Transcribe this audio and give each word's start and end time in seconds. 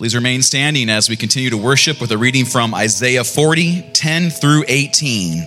Please 0.00 0.14
remain 0.14 0.40
standing 0.40 0.88
as 0.88 1.10
we 1.10 1.16
continue 1.16 1.50
to 1.50 1.58
worship 1.58 2.00
with 2.00 2.10
a 2.10 2.16
reading 2.16 2.46
from 2.46 2.74
Isaiah 2.74 3.22
40, 3.22 3.90
10 3.92 4.30
through 4.30 4.64
18. 4.66 5.46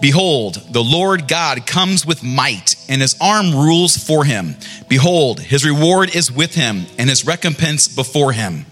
Behold, 0.00 0.62
the 0.70 0.80
Lord 0.80 1.26
God 1.26 1.66
comes 1.66 2.06
with 2.06 2.22
might, 2.22 2.76
and 2.88 3.02
his 3.02 3.16
arm 3.20 3.52
rules 3.52 3.96
for 3.96 4.24
him. 4.24 4.54
Behold, 4.88 5.40
his 5.40 5.64
reward 5.64 6.14
is 6.14 6.30
with 6.30 6.54
him, 6.54 6.86
and 6.98 7.10
his 7.10 7.26
recompense 7.26 7.88
before 7.88 8.30
him. 8.30 8.64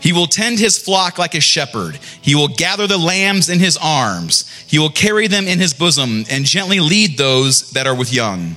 He 0.00 0.12
will 0.12 0.28
tend 0.28 0.60
his 0.60 0.78
flock 0.78 1.18
like 1.18 1.34
a 1.34 1.40
shepherd. 1.40 1.98
He 2.22 2.36
will 2.36 2.46
gather 2.46 2.86
the 2.86 2.96
lambs 2.96 3.48
in 3.48 3.58
his 3.58 3.76
arms. 3.76 4.48
He 4.68 4.78
will 4.78 4.88
carry 4.88 5.26
them 5.26 5.48
in 5.48 5.58
his 5.58 5.74
bosom, 5.74 6.26
and 6.30 6.44
gently 6.44 6.78
lead 6.78 7.18
those 7.18 7.72
that 7.72 7.88
are 7.88 7.94
with 7.96 8.12
young. 8.12 8.56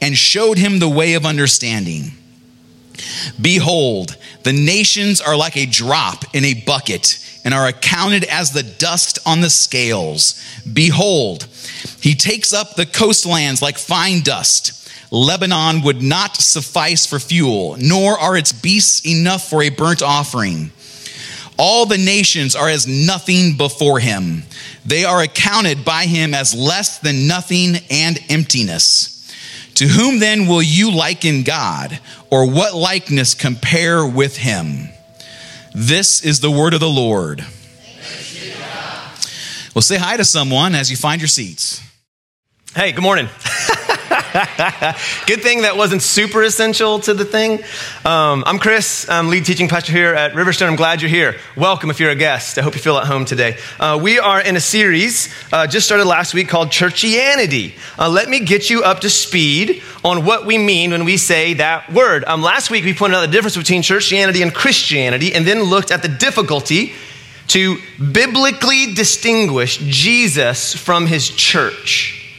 And 0.00 0.16
showed 0.16 0.58
him 0.58 0.78
the 0.78 0.88
way 0.88 1.14
of 1.14 1.26
understanding. 1.26 2.12
Behold, 3.40 4.16
the 4.42 4.52
nations 4.52 5.20
are 5.20 5.36
like 5.36 5.56
a 5.56 5.66
drop 5.66 6.24
in 6.34 6.44
a 6.44 6.54
bucket 6.54 7.18
and 7.44 7.54
are 7.54 7.68
accounted 7.68 8.24
as 8.24 8.52
the 8.52 8.62
dust 8.62 9.18
on 9.26 9.40
the 9.40 9.50
scales. 9.50 10.42
Behold, 10.70 11.46
he 12.00 12.14
takes 12.14 12.52
up 12.52 12.74
the 12.74 12.86
coastlands 12.86 13.62
like 13.62 13.78
fine 13.78 14.20
dust. 14.20 14.76
Lebanon 15.10 15.82
would 15.82 16.02
not 16.02 16.36
suffice 16.36 17.06
for 17.06 17.18
fuel, 17.18 17.76
nor 17.78 18.18
are 18.18 18.36
its 18.36 18.52
beasts 18.52 19.04
enough 19.06 19.48
for 19.48 19.62
a 19.62 19.70
burnt 19.70 20.02
offering. 20.02 20.70
All 21.58 21.84
the 21.84 21.98
nations 21.98 22.54
are 22.54 22.68
as 22.68 22.86
nothing 22.86 23.56
before 23.56 23.98
him. 23.98 24.44
They 24.86 25.04
are 25.04 25.20
accounted 25.20 25.84
by 25.84 26.06
him 26.06 26.32
as 26.32 26.54
less 26.54 26.98
than 27.00 27.26
nothing 27.26 27.76
and 27.90 28.18
emptiness. 28.30 29.19
To 29.76 29.86
whom 29.86 30.18
then 30.18 30.46
will 30.46 30.62
you 30.62 30.90
liken 30.90 31.42
God, 31.42 31.98
or 32.30 32.50
what 32.50 32.74
likeness 32.74 33.34
compare 33.34 34.06
with 34.06 34.36
him? 34.36 34.90
This 35.74 36.24
is 36.24 36.40
the 36.40 36.50
word 36.50 36.74
of 36.74 36.80
the 36.80 36.88
Lord. 36.88 37.44
Well, 39.74 39.82
say 39.82 39.98
hi 39.98 40.16
to 40.16 40.24
someone 40.24 40.74
as 40.74 40.90
you 40.90 40.96
find 40.96 41.20
your 41.20 41.28
seats. 41.28 41.80
Hey, 42.74 42.92
good 42.92 43.02
morning. 43.02 43.28
Good 45.26 45.42
thing 45.42 45.62
that 45.62 45.76
wasn't 45.76 46.02
super 46.02 46.44
essential 46.44 47.00
to 47.00 47.14
the 47.14 47.24
thing. 47.24 47.54
Um, 48.04 48.44
I'm 48.46 48.60
Chris. 48.60 49.08
I'm 49.08 49.28
lead 49.28 49.44
teaching 49.44 49.66
pastor 49.66 49.90
here 49.90 50.14
at 50.14 50.34
Riverstone. 50.34 50.68
I'm 50.68 50.76
glad 50.76 51.02
you're 51.02 51.10
here. 51.10 51.34
Welcome 51.56 51.90
if 51.90 51.98
you're 51.98 52.10
a 52.10 52.14
guest. 52.14 52.56
I 52.56 52.62
hope 52.62 52.74
you 52.74 52.80
feel 52.80 52.96
at 52.96 53.08
home 53.08 53.24
today. 53.24 53.58
Uh, 53.80 53.98
we 54.00 54.20
are 54.20 54.40
in 54.40 54.54
a 54.54 54.60
series 54.60 55.34
uh, 55.52 55.66
just 55.66 55.84
started 55.84 56.04
last 56.04 56.32
week 56.32 56.48
called 56.48 56.68
Churchianity. 56.68 57.76
Uh, 57.98 58.08
let 58.08 58.28
me 58.28 58.38
get 58.38 58.70
you 58.70 58.84
up 58.84 59.00
to 59.00 59.10
speed 59.10 59.82
on 60.04 60.24
what 60.24 60.46
we 60.46 60.58
mean 60.58 60.92
when 60.92 61.04
we 61.04 61.16
say 61.16 61.54
that 61.54 61.92
word. 61.92 62.22
Um, 62.24 62.40
last 62.40 62.70
week 62.70 62.84
we 62.84 62.94
pointed 62.94 63.16
out 63.16 63.22
the 63.22 63.32
difference 63.32 63.56
between 63.56 63.82
Churchianity 63.82 64.42
and 64.42 64.54
Christianity 64.54 65.34
and 65.34 65.44
then 65.44 65.64
looked 65.64 65.90
at 65.90 66.02
the 66.02 66.08
difficulty 66.08 66.92
to 67.48 67.78
biblically 68.12 68.94
distinguish 68.94 69.78
Jesus 69.78 70.72
from 70.72 71.06
his 71.06 71.30
church. 71.30 72.32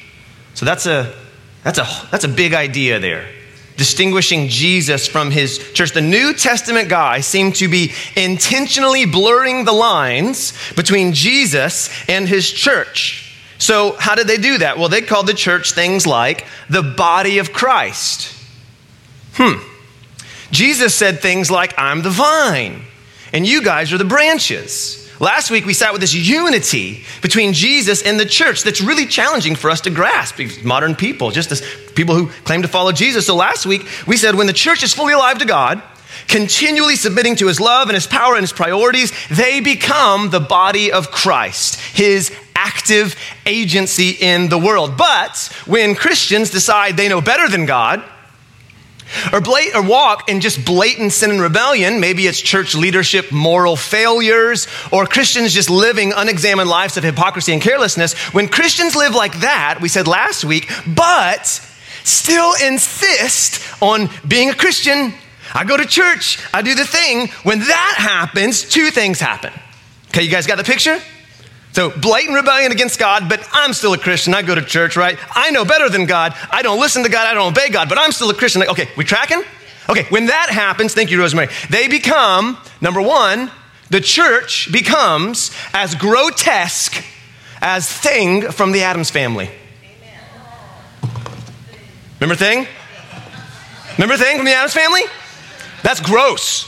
So 0.53 0.65
that's 0.65 0.85
a 0.85 1.20
that's 1.63 1.77
a, 1.77 1.87
that's 2.09 2.23
a 2.23 2.29
big 2.29 2.53
idea 2.53 2.99
there. 2.99 3.27
Distinguishing 3.77 4.47
Jesus 4.47 5.07
from 5.07 5.31
his 5.31 5.57
church. 5.73 5.91
The 5.93 6.01
New 6.01 6.33
Testament 6.33 6.89
guys 6.89 7.25
seem 7.25 7.51
to 7.53 7.67
be 7.67 7.93
intentionally 8.15 9.05
blurring 9.05 9.65
the 9.65 9.71
lines 9.71 10.53
between 10.75 11.13
Jesus 11.13 11.89
and 12.07 12.27
his 12.27 12.49
church. 12.51 13.27
So, 13.57 13.93
how 13.93 14.15
did 14.15 14.27
they 14.27 14.37
do 14.37 14.57
that? 14.59 14.77
Well, 14.77 14.89
they 14.89 15.01
called 15.01 15.27
the 15.27 15.33
church 15.33 15.73
things 15.73 16.07
like 16.07 16.45
the 16.69 16.81
body 16.81 17.37
of 17.37 17.53
Christ. 17.53 18.35
Hmm. 19.33 19.63
Jesus 20.51 20.93
said 20.93 21.19
things 21.19 21.49
like, 21.49 21.73
I'm 21.77 22.01
the 22.01 22.09
vine, 22.09 22.81
and 23.31 23.47
you 23.47 23.63
guys 23.63 23.93
are 23.93 23.97
the 23.97 24.05
branches. 24.05 25.00
Last 25.21 25.51
week, 25.51 25.67
we 25.67 25.75
sat 25.75 25.91
with 25.91 26.01
this 26.01 26.15
unity 26.15 27.03
between 27.21 27.53
Jesus 27.53 28.01
and 28.01 28.19
the 28.19 28.25
church 28.25 28.63
that's 28.63 28.81
really 28.81 29.05
challenging 29.05 29.53
for 29.55 29.69
us 29.69 29.79
to 29.81 29.91
grasp, 29.91 30.39
modern 30.63 30.95
people, 30.95 31.29
just 31.29 31.51
as 31.51 31.61
people 31.93 32.15
who 32.15 32.29
claim 32.43 32.63
to 32.63 32.67
follow 32.67 32.91
Jesus. 32.91 33.27
So 33.27 33.35
last 33.35 33.67
week, 33.67 33.85
we 34.07 34.17
said 34.17 34.33
when 34.33 34.47
the 34.47 34.53
church 34.53 34.81
is 34.81 34.95
fully 34.95 35.13
alive 35.13 35.37
to 35.37 35.45
God, 35.45 35.83
continually 36.27 36.95
submitting 36.95 37.35
to 37.35 37.45
his 37.45 37.59
love 37.59 37.87
and 37.87 37.93
his 37.93 38.07
power 38.07 38.33
and 38.33 38.41
his 38.41 38.51
priorities, 38.51 39.13
they 39.29 39.59
become 39.59 40.31
the 40.31 40.39
body 40.39 40.91
of 40.91 41.11
Christ, 41.11 41.79
his 41.95 42.35
active 42.55 43.15
agency 43.45 44.17
in 44.19 44.49
the 44.49 44.57
world. 44.57 44.97
But 44.97 45.37
when 45.67 45.93
Christians 45.93 46.49
decide 46.49 46.97
they 46.97 47.09
know 47.09 47.21
better 47.21 47.47
than 47.47 47.67
God, 47.67 48.03
or, 49.31 49.41
blat- 49.41 49.75
or 49.75 49.81
walk 49.83 50.29
in 50.29 50.41
just 50.41 50.65
blatant 50.65 51.11
sin 51.11 51.31
and 51.31 51.41
rebellion. 51.41 51.99
Maybe 51.99 52.27
it's 52.27 52.39
church 52.39 52.75
leadership 52.75 53.31
moral 53.31 53.75
failures, 53.75 54.67
or 54.91 55.05
Christians 55.05 55.53
just 55.53 55.69
living 55.69 56.13
unexamined 56.13 56.69
lives 56.69 56.97
of 56.97 57.03
hypocrisy 57.03 57.53
and 57.53 57.61
carelessness. 57.61 58.13
When 58.33 58.47
Christians 58.47 58.95
live 58.95 59.13
like 59.13 59.41
that, 59.41 59.79
we 59.81 59.89
said 59.89 60.07
last 60.07 60.43
week, 60.43 60.69
but 60.87 61.45
still 62.03 62.53
insist 62.65 63.61
on 63.81 64.09
being 64.27 64.49
a 64.49 64.55
Christian, 64.55 65.13
I 65.53 65.65
go 65.65 65.77
to 65.77 65.85
church, 65.85 66.39
I 66.53 66.61
do 66.61 66.75
the 66.75 66.85
thing. 66.85 67.27
When 67.43 67.59
that 67.59 67.95
happens, 67.97 68.63
two 68.63 68.89
things 68.89 69.19
happen. 69.19 69.51
Okay, 70.09 70.23
you 70.23 70.31
guys 70.31 70.47
got 70.47 70.57
the 70.57 70.63
picture? 70.63 70.99
So, 71.73 71.89
blatant 71.89 72.35
rebellion 72.35 72.71
against 72.71 72.99
God, 72.99 73.29
but 73.29 73.47
I'm 73.53 73.71
still 73.73 73.93
a 73.93 73.97
Christian. 73.97 74.33
I 74.33 74.41
go 74.41 74.53
to 74.55 74.61
church, 74.61 74.97
right? 74.97 75.17
I 75.31 75.51
know 75.51 75.63
better 75.63 75.89
than 75.89 76.05
God. 76.05 76.35
I 76.49 76.61
don't 76.61 76.79
listen 76.79 77.03
to 77.03 77.09
God. 77.09 77.27
I 77.27 77.33
don't 77.33 77.51
obey 77.51 77.69
God, 77.69 77.87
but 77.87 77.97
I'm 77.97 78.11
still 78.11 78.29
a 78.29 78.33
Christian. 78.33 78.59
Like, 78.59 78.69
Okay, 78.69 78.89
we 78.97 79.05
tracking? 79.05 79.41
Okay, 79.89 80.03
when 80.09 80.27
that 80.27 80.49
happens, 80.49 80.93
thank 80.93 81.11
you, 81.11 81.19
Rosemary, 81.19 81.49
they 81.69 81.87
become, 81.87 82.57
number 82.81 83.01
one, 83.01 83.51
the 83.89 83.99
church 83.99 84.71
becomes 84.71 85.51
as 85.73 85.95
grotesque 85.95 87.03
as 87.61 87.91
Thing 87.91 88.51
from 88.51 88.71
the 88.71 88.83
Addams 88.83 89.09
family. 89.09 89.49
Remember 92.19 92.35
Thing? 92.35 92.67
Remember 93.97 94.15
Thing 94.15 94.37
from 94.37 94.45
the 94.45 94.53
Addams 94.53 94.73
family? 94.73 95.01
That's 95.83 95.99
gross. 95.99 96.67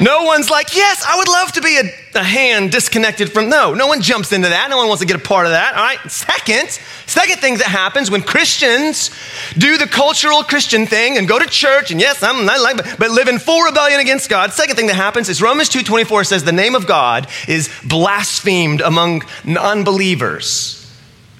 No 0.00 0.24
one's 0.24 0.50
like, 0.50 0.74
yes, 0.74 1.04
I 1.06 1.16
would 1.16 1.28
love 1.28 1.52
to 1.52 1.62
be 1.62 1.78
a, 1.78 1.84
a, 2.14 2.22
hand 2.22 2.70
disconnected 2.70 3.32
from. 3.32 3.48
No, 3.48 3.74
no 3.74 3.86
one 3.86 4.00
jumps 4.00 4.32
into 4.32 4.48
that. 4.48 4.68
No 4.70 4.76
one 4.76 4.88
wants 4.88 5.00
to 5.00 5.06
get 5.06 5.16
a 5.16 5.22
part 5.22 5.46
of 5.46 5.52
that. 5.52 5.74
All 5.74 5.82
right. 5.82 5.98
Second, 6.10 6.70
second 7.06 7.38
thing 7.38 7.58
that 7.58 7.66
happens 7.66 8.10
when 8.10 8.22
Christians 8.22 9.10
do 9.56 9.76
the 9.78 9.86
cultural 9.86 10.42
Christian 10.42 10.86
thing 10.86 11.18
and 11.18 11.28
go 11.28 11.38
to 11.38 11.46
church 11.46 11.90
and 11.90 12.00
yes, 12.00 12.22
I'm 12.22 12.44
not 12.46 12.60
like, 12.60 12.98
but, 12.98 13.10
live 13.10 13.28
in 13.28 13.38
full 13.38 13.62
rebellion 13.62 14.00
against 14.00 14.28
God. 14.28 14.52
Second 14.52 14.76
thing 14.76 14.86
that 14.88 14.96
happens 14.96 15.28
is 15.28 15.40
Romans 15.40 15.68
2:24 15.68 16.26
says 16.26 16.44
the 16.44 16.52
name 16.52 16.74
of 16.74 16.86
God 16.86 17.28
is 17.46 17.70
blasphemed 17.84 18.80
among 18.80 19.22
non-believers 19.44 20.92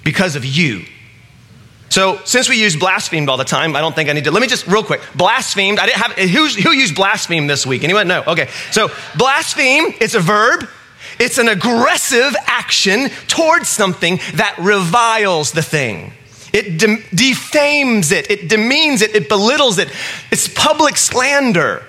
because 0.03 0.35
of 0.35 0.45
you. 0.45 0.85
So, 1.89 2.19
since 2.25 2.49
we 2.49 2.59
use 2.59 2.75
blasphemed 2.75 3.29
all 3.29 3.37
the 3.37 3.43
time, 3.43 3.75
I 3.75 3.79
don't 3.79 3.95
think 3.95 4.09
I 4.09 4.13
need 4.13 4.25
to. 4.25 4.31
Let 4.31 4.41
me 4.41 4.47
just 4.47 4.67
real 4.67 4.83
quick. 4.83 5.01
Blasphemed. 5.15 5.79
I 5.79 5.85
didn't 5.85 6.01
have 6.01 6.11
who's, 6.29 6.55
who 6.55 6.71
used 6.71 6.95
blaspheme 6.95 7.47
this 7.47 7.65
week? 7.65 7.83
Anyone? 7.83 8.07
No. 8.07 8.23
Okay. 8.23 8.49
So, 8.71 8.89
blaspheme. 9.17 9.93
It's 10.01 10.15
a 10.15 10.19
verb. 10.19 10.67
It's 11.19 11.37
an 11.37 11.47
aggressive 11.47 12.35
action 12.47 13.09
towards 13.27 13.69
something 13.69 14.19
that 14.33 14.55
reviles 14.59 15.51
the 15.51 15.61
thing. 15.61 16.11
It 16.51 16.79
de- 16.79 17.03
defames 17.13 18.11
it. 18.11 18.29
It 18.31 18.49
demeans 18.49 19.01
it. 19.01 19.15
It 19.15 19.29
belittles 19.29 19.77
it. 19.77 19.89
It's 20.31 20.47
public 20.47 20.97
slander. 20.97 21.83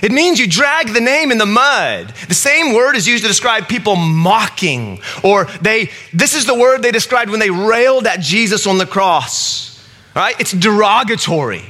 It 0.00 0.12
means 0.12 0.38
you 0.38 0.46
drag 0.46 0.88
the 0.88 1.00
name 1.00 1.32
in 1.32 1.38
the 1.38 1.46
mud. 1.46 2.14
The 2.28 2.34
same 2.34 2.72
word 2.74 2.94
is 2.94 3.08
used 3.08 3.24
to 3.24 3.28
describe 3.28 3.68
people 3.68 3.96
mocking, 3.96 5.00
or 5.24 5.46
they, 5.60 5.90
this 6.12 6.34
is 6.34 6.46
the 6.46 6.54
word 6.54 6.82
they 6.82 6.92
described 6.92 7.30
when 7.30 7.40
they 7.40 7.50
railed 7.50 8.06
at 8.06 8.20
Jesus 8.20 8.66
on 8.66 8.78
the 8.78 8.86
cross. 8.86 9.66
Right? 10.14 10.38
It's 10.40 10.52
derogatory, 10.52 11.64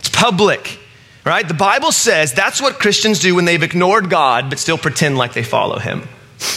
it's 0.00 0.10
public. 0.10 0.78
Right? 1.24 1.46
The 1.46 1.54
Bible 1.54 1.92
says 1.92 2.32
that's 2.32 2.60
what 2.60 2.80
Christians 2.80 3.20
do 3.20 3.36
when 3.36 3.44
they've 3.44 3.62
ignored 3.62 4.10
God 4.10 4.50
but 4.50 4.58
still 4.58 4.76
pretend 4.76 5.16
like 5.16 5.34
they 5.34 5.44
follow 5.44 5.78
Him. 5.78 6.08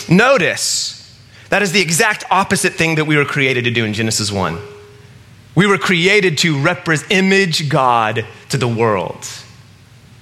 Notice 0.10 0.96
that 1.50 1.62
is 1.62 1.72
the 1.72 1.82
exact 1.82 2.26
opposite 2.32 2.74
thing 2.74 2.96
that 2.96 3.06
we 3.06 3.16
were 3.16 3.26
created 3.26 3.66
to 3.66 3.72
do 3.72 3.86
in 3.86 3.94
Genesis 3.94 4.32
1. 4.32 4.58
We 5.54 5.68
were 5.68 5.78
created 5.78 6.40
to 6.40 6.60
represent 6.60 7.12
image 7.12 7.70
God 7.70 8.26
to 8.50 8.58
the 8.58 8.68
world 8.68 9.26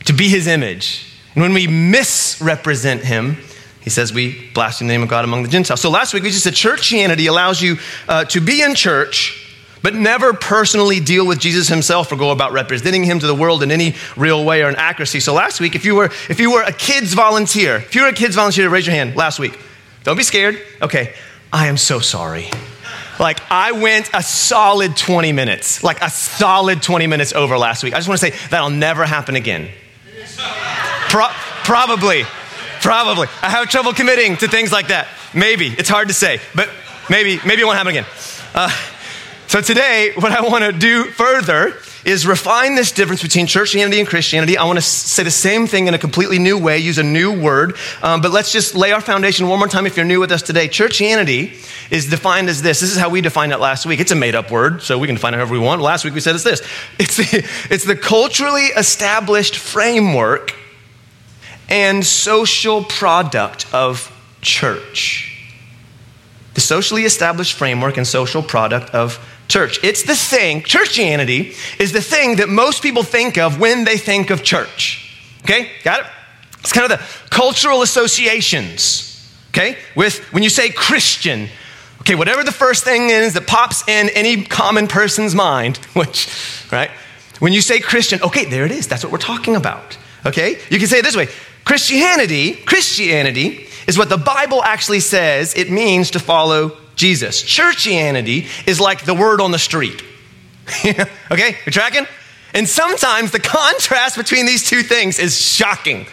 to 0.06 0.14
be 0.14 0.30
his 0.30 0.48
image. 0.48 1.06
And 1.36 1.42
when 1.42 1.54
we 1.54 1.68
misrepresent 1.68 3.04
him, 3.04 3.38
he 3.82 3.90
says 3.90 4.14
we 4.14 4.50
blaspheme 4.54 4.88
the 4.88 4.94
name 4.94 5.04
of 5.04 5.10
God 5.10 5.26
among 5.26 5.44
the 5.44 5.50
Gentiles. 5.50 5.82
So 5.82 5.90
last 5.90 6.14
week 6.14 6.24
we 6.24 6.30
just 6.30 6.44
said 6.44 6.54
churchianity 6.54 7.28
allows 7.28 7.62
you 7.62 7.78
uh, 8.08 8.26
to 8.26 8.40
be 8.40 8.62
in 8.62 8.76
church, 8.76 9.58
but 9.82 9.94
never 9.94 10.34
personally 10.34 11.02
deal 11.02 11.28
with 11.28 11.40
Jesus 11.40 11.68
himself 11.68 12.12
or 12.12 12.16
go 12.16 12.32
about 12.32 12.54
representing 12.54 13.04
him 13.04 13.20
to 13.20 13.28
the 13.28 13.36
world 13.36 13.62
in 13.62 13.72
any 13.72 13.96
real 14.16 14.46
way 14.46 14.64
or 14.64 14.70
in 14.70 14.76
accuracy. 14.76 15.20
So 15.20 15.34
last 15.34 15.60
week, 15.60 15.76
if 15.76 15.84
you 15.84 15.96
were 15.96 16.06
if 16.30 16.40
you 16.40 16.52
were 16.52 16.62
a 16.62 16.72
kids 16.72 17.14
volunteer, 17.14 17.78
if 17.78 17.94
you 17.94 18.04
were 18.04 18.10
a 18.10 18.14
kids 18.14 18.36
volunteer, 18.36 18.70
raise 18.70 18.86
your 18.86 18.96
hand 18.96 19.18
last 19.18 19.40
week. 19.40 19.60
Don't 20.04 20.18
be 20.18 20.24
scared. 20.24 20.62
Okay, 20.82 21.14
I 21.52 21.68
am 21.68 21.78
so 21.78 22.00
sorry. 22.00 22.50
Like, 23.20 23.40
I 23.52 23.74
went 23.74 24.10
a 24.14 24.24
solid 24.24 24.98
20 24.98 25.34
minutes, 25.34 25.84
like 25.84 26.02
a 26.02 26.10
solid 26.10 26.82
20 26.82 27.06
minutes 27.08 27.32
over 27.34 27.58
last 27.58 27.84
week. 27.84 27.94
I 27.94 27.98
just 27.98 28.08
want 28.08 28.20
to 28.20 28.32
say 28.32 28.48
that'll 28.50 28.72
never 28.72 29.06
happen 29.06 29.36
again. 29.36 29.70
Pro- 31.10 31.34
probably. 31.64 32.24
Probably. 32.82 33.28
I 33.42 33.50
have 33.50 33.70
trouble 33.70 33.94
committing 33.94 34.38
to 34.38 34.48
things 34.48 34.72
like 34.72 34.90
that. 34.90 35.08
Maybe. 35.34 35.68
It's 35.68 35.90
hard 35.90 36.10
to 36.10 36.14
say, 36.14 36.40
but 36.54 36.70
maybe, 37.10 37.40
maybe 37.46 37.62
it 37.62 37.66
won't 37.66 37.78
happen 37.78 37.92
again. 37.92 38.06
Uh, 38.54 38.70
so 39.48 39.62
today, 39.62 40.12
what 40.16 40.32
I 40.32 40.42
want 40.42 40.64
to 40.64 40.72
do 40.72 41.06
further 41.06 41.78
is 42.06 42.28
refine 42.28 42.76
this 42.76 42.92
difference 42.92 43.22
between 43.22 43.48
churchianity 43.48 44.00
and 44.00 44.08
Christianity. 44.08 44.58
I 44.58 44.66
want 44.66 44.78
to 44.78 44.82
say 44.82 45.24
the 45.24 45.32
same 45.32 45.68
thing 45.68 45.88
in 45.88 45.94
a 45.94 45.98
completely 45.98 46.40
new 46.40 46.58
way, 46.58 46.80
use 46.80 46.98
a 46.98 47.04
new 47.04 47.40
word. 47.40 47.76
Um, 48.02 48.22
but 48.22 48.32
let's 48.32 48.52
just 48.52 48.76
lay 48.76 48.92
our 48.92 49.02
foundation 49.02 49.48
one 49.48 49.60
more 49.60 49.68
time 49.68 49.86
if 49.86 49.96
you're 49.96 50.06
new 50.06 50.20
with 50.20 50.32
us 50.32 50.42
today. 50.42 50.68
Churchianity 50.68 51.54
is 51.92 52.10
defined 52.10 52.50
as 52.50 52.62
this. 52.62 52.80
This 52.80 52.92
is 52.92 52.98
how 52.98 53.10
we 53.10 53.22
defined 53.22 53.52
it 53.52 53.60
last 53.60 53.86
week. 53.86 54.00
It's 54.00 54.12
a 54.12 54.16
made 54.16 54.36
up 54.36 54.52
word, 54.52 54.82
so 54.82 54.98
we 55.00 55.08
can 55.08 55.16
define 55.16 55.34
it 55.34 55.38
however 55.38 55.54
we 55.54 55.60
want. 55.60 55.82
Last 55.82 56.04
week 56.04 56.14
we 56.14 56.20
said 56.20 56.36
it's 56.36 56.44
this 56.44 56.62
it's 57.00 57.18
the, 57.18 57.48
it's 57.70 57.86
the 57.86 57.96
culturally 57.96 58.66
established 58.66 59.56
framework 59.56 60.56
and 61.70 62.06
social 62.06 62.84
product 62.84 63.74
of 63.74 64.12
church. 64.42 65.30
The 66.54 66.62
socially 66.62 67.04
established 67.04 67.54
framework 67.54 67.98
and 67.98 68.06
social 68.06 68.44
product 68.44 68.92
of 68.92 69.18
church. 69.54 69.80
It's 69.84 70.02
the 70.02 70.16
thing, 70.16 70.64
churchianity 70.64 71.56
is 71.80 71.92
the 71.92 72.02
thing 72.02 72.38
that 72.38 72.50
most 72.50 72.82
people 72.82 73.04
think 73.04 73.38
of 73.38 73.60
when 73.60 73.84
they 73.84 73.98
think 73.98 74.32
of 74.32 74.44
church. 74.44 75.16
Okay, 75.44 75.70
got 75.84 76.02
it? 76.02 76.08
It's 76.62 76.74
kind 76.74 76.92
of 76.92 76.98
the 76.98 77.06
cultural 77.30 77.84
associations, 77.84 79.32
okay? 79.50 79.78
With 79.96 80.18
when 80.34 80.42
you 80.42 80.50
say 80.50 80.72
Christian, 80.72 81.50
okay, 82.02 82.16
whatever 82.16 82.44
the 82.44 82.52
first 82.52 82.84
thing 82.84 83.12
is 83.12 83.36
that 83.36 83.46
pops 83.46 83.88
in 83.88 84.10
any 84.16 84.44
common 84.44 84.88
person's 84.88 85.36
mind, 85.36 85.78
which, 85.94 86.28
right? 86.72 86.90
When 87.40 87.54
you 87.54 87.62
say 87.62 87.80
Christian, 87.80 88.24
okay, 88.24 88.46
there 88.46 88.66
it 88.66 88.72
is. 88.72 88.88
That's 88.88 89.04
what 89.04 89.12
we're 89.12 89.20
talking 89.20 89.56
about. 89.56 89.98
Okay? 90.26 90.58
You 90.72 90.80
can 90.80 90.88
say 90.88 91.00
it 91.00 91.04
this 91.04 91.16
way 91.16 91.28
Christianity, 91.64 92.56
Christianity 92.56 93.68
is 93.86 94.00
what 94.00 94.10
the 94.10 94.18
Bible 94.18 94.64
actually 94.64 95.02
says 95.02 95.54
it 95.56 95.70
means 95.70 96.10
to 96.12 96.20
follow 96.20 96.78
Jesus. 96.96 97.44
Churchianity 97.44 98.48
is 98.68 98.80
like 98.80 99.06
the 99.06 99.14
word 99.14 99.42
on 99.42 99.52
the 99.52 99.60
street. 99.60 100.04
okay, 100.86 101.58
you're 101.66 101.72
tracking? 101.72 102.06
And 102.54 102.70
sometimes 102.70 103.32
the 103.32 103.40
contrast 103.40 104.18
between 104.18 104.46
these 104.46 104.68
two 104.70 104.84
things 104.84 105.20
is 105.20 105.40
shocking. 105.40 106.06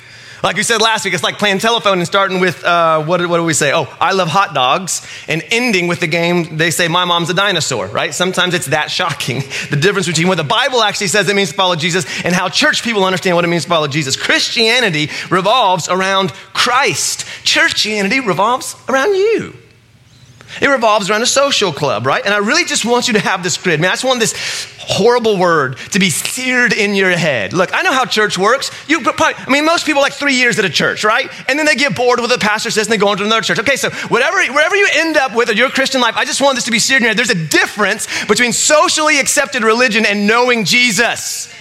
Like 0.42 0.56
we 0.56 0.62
said 0.62 0.80
last 0.80 1.04
week, 1.04 1.12
it's 1.12 1.22
like 1.22 1.38
playing 1.38 1.58
telephone 1.58 1.98
and 1.98 2.06
starting 2.06 2.40
with, 2.40 2.64
uh, 2.64 3.04
what, 3.04 3.20
what 3.26 3.36
do 3.36 3.44
we 3.44 3.52
say? 3.52 3.72
Oh, 3.74 3.94
I 4.00 4.12
love 4.12 4.28
hot 4.28 4.54
dogs, 4.54 5.06
and 5.28 5.44
ending 5.50 5.86
with 5.86 6.00
the 6.00 6.06
game, 6.06 6.56
they 6.56 6.70
say, 6.70 6.88
My 6.88 7.04
mom's 7.04 7.28
a 7.28 7.34
dinosaur, 7.34 7.86
right? 7.88 8.14
Sometimes 8.14 8.54
it's 8.54 8.66
that 8.66 8.90
shocking. 8.90 9.42
The 9.70 9.76
difference 9.76 10.08
between 10.08 10.26
what 10.26 10.36
the 10.36 10.44
Bible 10.44 10.82
actually 10.82 11.08
says 11.08 11.28
it 11.28 11.36
means 11.36 11.50
to 11.50 11.54
follow 11.54 11.76
Jesus 11.76 12.04
and 12.24 12.34
how 12.34 12.48
church 12.48 12.82
people 12.82 13.04
understand 13.04 13.36
what 13.36 13.44
it 13.44 13.48
means 13.48 13.64
to 13.64 13.68
follow 13.68 13.86
Jesus. 13.86 14.16
Christianity 14.16 15.10
revolves 15.30 15.88
around 15.88 16.32
Christ, 16.54 17.20
churchianity 17.44 18.24
revolves 18.26 18.74
around 18.88 19.14
you. 19.14 19.54
It 20.60 20.68
revolves 20.68 21.08
around 21.08 21.22
a 21.22 21.26
social 21.26 21.72
club, 21.72 22.06
right? 22.06 22.24
And 22.24 22.34
I 22.34 22.38
really 22.38 22.64
just 22.64 22.84
want 22.84 23.06
you 23.06 23.14
to 23.14 23.20
have 23.20 23.42
this 23.42 23.56
grid. 23.56 23.80
Man, 23.80 23.90
I 23.90 23.92
just 23.92 24.04
want 24.04 24.20
this 24.20 24.34
horrible 24.78 25.38
word 25.38 25.76
to 25.92 25.98
be 25.98 26.10
seared 26.10 26.72
in 26.72 26.94
your 26.94 27.10
head. 27.10 27.52
Look, 27.52 27.70
I 27.72 27.82
know 27.82 27.92
how 27.92 28.04
church 28.04 28.36
works. 28.36 28.70
You 28.88 29.00
probably, 29.00 29.34
I 29.36 29.50
mean, 29.50 29.64
most 29.64 29.86
people 29.86 30.02
like 30.02 30.12
three 30.12 30.34
years 30.34 30.58
at 30.58 30.64
a 30.64 30.70
church, 30.70 31.04
right? 31.04 31.30
And 31.48 31.58
then 31.58 31.66
they 31.66 31.76
get 31.76 31.94
bored 31.94 32.20
with 32.20 32.30
what 32.30 32.40
the 32.40 32.44
pastor 32.44 32.70
says 32.70 32.86
and 32.86 32.92
they 32.92 32.98
go 32.98 33.08
on 33.08 33.16
to 33.18 33.24
another 33.24 33.42
church. 33.42 33.58
Okay, 33.58 33.76
so 33.76 33.90
whatever, 34.08 34.42
wherever 34.52 34.74
you 34.74 34.88
end 34.92 35.16
up 35.16 35.34
with 35.34 35.54
your 35.54 35.70
Christian 35.70 36.00
life, 36.00 36.16
I 36.16 36.24
just 36.24 36.40
want 36.40 36.56
this 36.56 36.64
to 36.64 36.70
be 36.70 36.78
seared 36.78 37.02
in 37.02 37.04
your 37.04 37.10
head. 37.10 37.18
There's 37.18 37.30
a 37.30 37.48
difference 37.48 38.08
between 38.26 38.52
socially 38.52 39.20
accepted 39.20 39.62
religion 39.62 40.04
and 40.04 40.26
knowing 40.26 40.64
Jesus. 40.64 41.52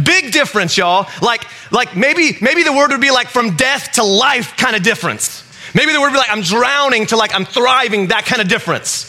Big 0.00 0.32
difference, 0.32 0.76
y'all. 0.76 1.08
Like, 1.20 1.44
like 1.72 1.96
maybe, 1.96 2.38
maybe 2.40 2.62
the 2.62 2.72
word 2.72 2.90
would 2.92 3.00
be 3.00 3.10
like 3.10 3.28
from 3.28 3.56
death 3.56 3.92
to 3.92 4.04
life 4.04 4.56
kind 4.56 4.76
of 4.76 4.82
difference. 4.82 5.49
Maybe 5.74 5.92
the 5.92 6.00
word 6.00 6.08
would 6.08 6.12
be 6.12 6.18
like, 6.18 6.30
I'm 6.30 6.42
drowning 6.42 7.06
to 7.06 7.16
like, 7.16 7.34
I'm 7.34 7.44
thriving, 7.44 8.08
that 8.08 8.26
kind 8.26 8.42
of 8.42 8.48
difference. 8.48 9.06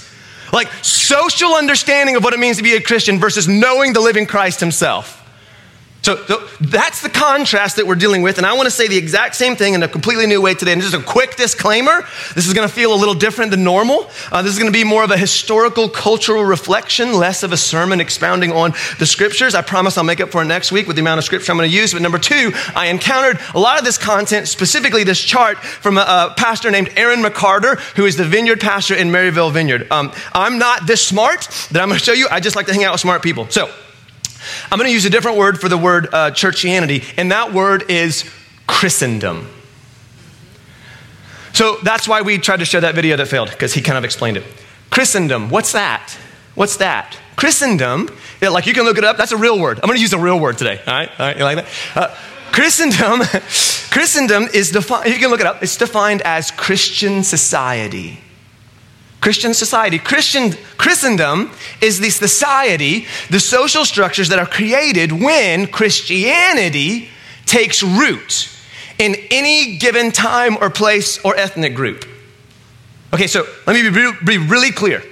Like 0.52 0.72
social 0.84 1.54
understanding 1.54 2.16
of 2.16 2.24
what 2.24 2.34
it 2.34 2.40
means 2.40 2.58
to 2.58 2.64
be 2.64 2.76
a 2.76 2.82
Christian 2.82 3.20
versus 3.20 3.48
knowing 3.48 3.94
the 3.94 4.02
living 4.02 4.26
Christ 4.26 4.60
himself. 4.60 5.21
So, 6.02 6.18
so, 6.26 6.48
that's 6.60 7.02
the 7.04 7.10
contrast 7.10 7.76
that 7.76 7.86
we're 7.86 7.94
dealing 7.96 8.24
with. 8.24 8.38
And 8.38 8.46
I 8.46 8.54
want 8.54 8.66
to 8.66 8.72
say 8.72 8.88
the 8.88 8.98
exact 8.98 9.36
same 9.36 9.56
thing 9.56 9.76
in 9.76 9.84
a 9.84 9.88
completely 9.88 10.26
new 10.26 10.42
way 10.42 10.56
today. 10.56 10.74
And 10.74 10.82
just 10.82 10.96
a 10.96 11.02
quick 11.02 11.36
disclaimer 11.36 12.08
this 12.34 12.48
is 12.48 12.54
going 12.54 12.68
to 12.68 12.74
feel 12.74 12.92
a 12.92 12.96
little 12.96 13.14
different 13.14 13.52
than 13.52 13.64
normal. 13.64 14.10
Uh, 14.32 14.42
this 14.42 14.52
is 14.52 14.58
going 14.58 14.72
to 14.72 14.78
be 14.78 14.84
more 14.84 15.04
of 15.04 15.12
a 15.12 15.18
historical, 15.18 15.88
cultural 15.88 16.44
reflection, 16.44 17.14
less 17.14 17.44
of 17.44 17.52
a 17.52 17.58
sermon 17.58 18.02
expounding 18.02 18.52
on 18.52 18.72
the 18.98 19.06
scriptures. 19.06 19.54
I 19.54 19.62
promise 19.62 19.96
I'll 19.96 20.04
make 20.04 20.20
up 20.20 20.30
for 20.30 20.42
it 20.42 20.46
next 20.46 20.72
week 20.72 20.88
with 20.88 20.96
the 20.96 21.02
amount 21.02 21.20
of 21.20 21.24
scripture 21.24 21.52
I'm 21.52 21.58
going 21.60 21.70
to 21.70 21.76
use. 21.76 21.94
But 21.94 22.02
number 22.02 22.18
two, 22.18 22.52
I 22.76 22.88
encountered 22.88 23.40
a 23.54 23.60
lot 23.60 23.78
of 23.78 23.86
this 23.86 24.00
content, 24.00 24.48
specifically 24.48 25.04
this 25.04 25.20
chart 25.20 25.60
from 25.60 25.98
a, 25.98 26.02
a 26.02 26.34
pastor 26.36 26.72
named 26.72 26.90
Aaron 26.96 27.22
McCarter, 27.22 27.80
who 27.96 28.06
is 28.06 28.18
the 28.18 28.26
vineyard 28.26 28.60
pastor 28.60 28.96
in 28.96 29.10
Maryville 29.10 29.52
Vineyard. 29.52 29.92
Um, 29.92 30.12
I'm 30.34 30.58
not 30.58 30.88
this 30.88 31.06
smart 31.06 31.42
that 31.72 31.82
I'm 31.82 31.90
going 31.90 32.00
to 32.00 32.04
show 32.04 32.14
you. 32.14 32.28
I 32.32 32.40
just 32.40 32.56
like 32.56 32.66
to 32.66 32.74
hang 32.74 32.84
out 32.84 32.94
with 32.94 33.02
smart 33.02 33.22
people. 33.22 33.48
So, 33.50 33.72
I'm 34.72 34.78
going 34.78 34.90
to 34.90 34.94
use 34.94 35.06
a 35.06 35.10
different 35.10 35.38
word 35.38 35.60
for 35.60 35.70
the 35.70 35.78
word 35.78 36.08
uh, 36.08 36.32
churchianity, 36.32 37.04
and 37.18 37.32
that 37.32 37.54
word 37.54 37.90
is 37.90 38.30
Christendom. 38.68 39.48
So 41.54 41.78
that's 41.84 42.08
why 42.08 42.22
we 42.22 42.38
tried 42.38 42.60
to 42.60 42.66
show 42.66 42.80
that 42.80 42.96
video 42.96 43.18
that 43.18 43.28
failed, 43.28 43.50
because 43.50 43.74
he 43.74 43.82
kind 43.82 43.98
of 43.98 44.04
explained 44.04 44.38
it. 44.38 44.44
Christendom, 44.90 45.50
what's 45.50 45.74
that? 45.74 46.18
What's 46.56 46.78
that? 46.78 47.18
Christendom, 47.36 48.10
yeah, 48.42 48.50
like 48.50 48.66
you 48.66 48.74
can 48.74 48.84
look 48.84 48.98
it 48.98 49.04
up, 49.04 49.18
that's 49.18 49.32
a 49.32 49.38
real 49.38 49.60
word. 49.60 49.80
I'm 49.82 49.88
going 49.88 49.98
to 49.98 50.02
use 50.02 50.14
a 50.14 50.20
real 50.20 50.40
word 50.40 50.58
today. 50.58 50.80
All 50.86 50.94
right? 50.94 51.10
All 51.10 51.26
right, 51.26 51.38
you 51.38 51.44
like 51.44 51.58
that? 51.58 51.68
Uh, 51.96 52.16
Christendom, 52.52 53.22
Christendom 53.92 54.48
is 54.54 54.72
defined, 54.72 55.10
you 55.10 55.20
can 55.20 55.30
look 55.30 55.40
it 55.40 55.46
up, 55.46 55.64
it's 55.64 55.78
defined 55.78 56.22
as 56.24 56.52
Christian 56.52 57.24
society. 57.24 58.20
Christian 59.22 59.54
society. 59.54 60.00
Christian, 60.00 60.54
Christendom 60.78 61.52
is 61.80 62.00
the 62.00 62.10
society, 62.10 63.06
the 63.30 63.40
social 63.40 63.86
structures 63.86 64.30
that 64.30 64.40
are 64.40 64.48
created 64.48 65.12
when 65.12 65.68
Christianity 65.68 67.10
takes 67.46 67.84
root 67.84 68.50
in 68.98 69.16
any 69.30 69.78
given 69.78 70.12
time 70.12 70.58
or 70.60 70.70
place 70.70 71.24
or 71.24 71.36
ethnic 71.36 71.76
group. 71.76 72.06
Okay, 73.14 73.28
so 73.28 73.46
let 73.68 73.74
me 73.74 73.90
be, 73.90 74.12
be 74.26 74.38
really 74.38 74.72
clear. 74.72 75.04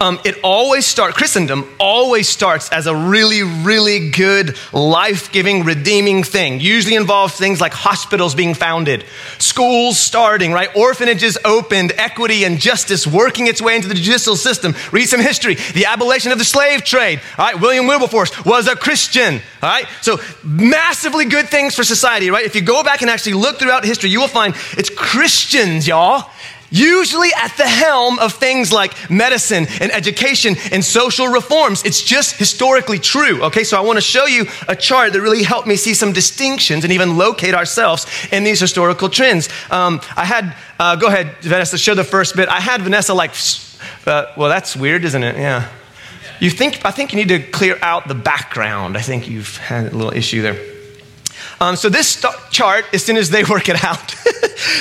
Um, 0.00 0.20
it 0.24 0.36
always 0.42 0.86
starts, 0.86 1.16
Christendom 1.16 1.68
always 1.78 2.28
starts 2.28 2.70
as 2.70 2.86
a 2.86 2.94
really, 2.94 3.42
really 3.42 4.10
good, 4.10 4.56
life 4.72 5.32
giving, 5.32 5.64
redeeming 5.64 6.24
thing. 6.24 6.60
Usually 6.60 6.94
involves 6.94 7.34
things 7.34 7.60
like 7.60 7.72
hospitals 7.72 8.34
being 8.34 8.54
founded, 8.54 9.04
schools 9.38 9.98
starting, 9.98 10.52
right? 10.52 10.74
Orphanages 10.76 11.38
opened, 11.44 11.92
equity 11.96 12.44
and 12.44 12.58
justice 12.58 13.06
working 13.06 13.46
its 13.46 13.62
way 13.62 13.76
into 13.76 13.88
the 13.88 13.94
judicial 13.94 14.36
system. 14.36 14.74
Read 14.90 15.06
some 15.06 15.20
history. 15.20 15.54
The 15.54 15.86
abolition 15.86 16.32
of 16.32 16.38
the 16.38 16.44
slave 16.44 16.84
trade, 16.84 17.20
all 17.38 17.46
right? 17.46 17.60
William 17.60 17.86
Wilberforce 17.86 18.44
was 18.44 18.68
a 18.68 18.76
Christian, 18.76 19.40
all 19.62 19.68
right? 19.68 19.86
So 20.00 20.18
massively 20.42 21.24
good 21.24 21.48
things 21.48 21.74
for 21.74 21.84
society, 21.84 22.30
right? 22.30 22.44
If 22.44 22.54
you 22.54 22.62
go 22.62 22.82
back 22.82 23.02
and 23.02 23.10
actually 23.10 23.34
look 23.34 23.58
throughout 23.58 23.84
history, 23.84 24.10
you 24.10 24.20
will 24.20 24.28
find 24.28 24.54
it's 24.72 24.90
Christians, 24.90 25.86
y'all 25.86 26.30
usually 26.72 27.28
at 27.36 27.56
the 27.56 27.68
helm 27.68 28.18
of 28.18 28.32
things 28.32 28.72
like 28.72 29.10
medicine 29.10 29.66
and 29.80 29.92
education 29.92 30.56
and 30.72 30.84
social 30.84 31.28
reforms. 31.28 31.84
It's 31.84 32.02
just 32.02 32.36
historically 32.36 32.98
true. 32.98 33.44
Okay, 33.44 33.62
so 33.62 33.76
I 33.76 33.82
want 33.82 33.98
to 33.98 34.00
show 34.00 34.26
you 34.26 34.46
a 34.66 34.74
chart 34.74 35.12
that 35.12 35.20
really 35.20 35.42
helped 35.44 35.68
me 35.68 35.76
see 35.76 35.94
some 35.94 36.12
distinctions 36.12 36.82
and 36.84 36.92
even 36.92 37.16
locate 37.16 37.54
ourselves 37.54 38.06
in 38.32 38.42
these 38.42 38.58
historical 38.58 39.08
trends. 39.08 39.48
Um, 39.70 40.00
I 40.16 40.24
had, 40.24 40.56
uh, 40.80 40.96
go 40.96 41.06
ahead, 41.08 41.36
Vanessa, 41.42 41.78
show 41.78 41.94
the 41.94 42.04
first 42.04 42.34
bit. 42.34 42.48
I 42.48 42.60
had 42.60 42.82
Vanessa 42.82 43.14
like, 43.14 43.32
uh, 44.06 44.32
well, 44.36 44.48
that's 44.48 44.74
weird, 44.74 45.04
isn't 45.04 45.22
it? 45.22 45.36
Yeah. 45.36 45.68
You 46.40 46.50
think, 46.50 46.84
I 46.84 46.90
think 46.90 47.12
you 47.12 47.18
need 47.18 47.28
to 47.28 47.38
clear 47.38 47.78
out 47.82 48.08
the 48.08 48.14
background. 48.14 48.96
I 48.96 49.00
think 49.00 49.28
you've 49.28 49.58
had 49.58 49.92
a 49.92 49.96
little 49.96 50.12
issue 50.12 50.42
there. 50.42 50.71
Um, 51.62 51.76
so 51.76 51.88
this 51.88 52.08
st- 52.08 52.34
chart, 52.50 52.86
as 52.92 53.04
soon 53.04 53.16
as 53.16 53.30
they 53.30 53.44
work 53.48 53.68
it 53.68 53.84
out, 53.84 54.10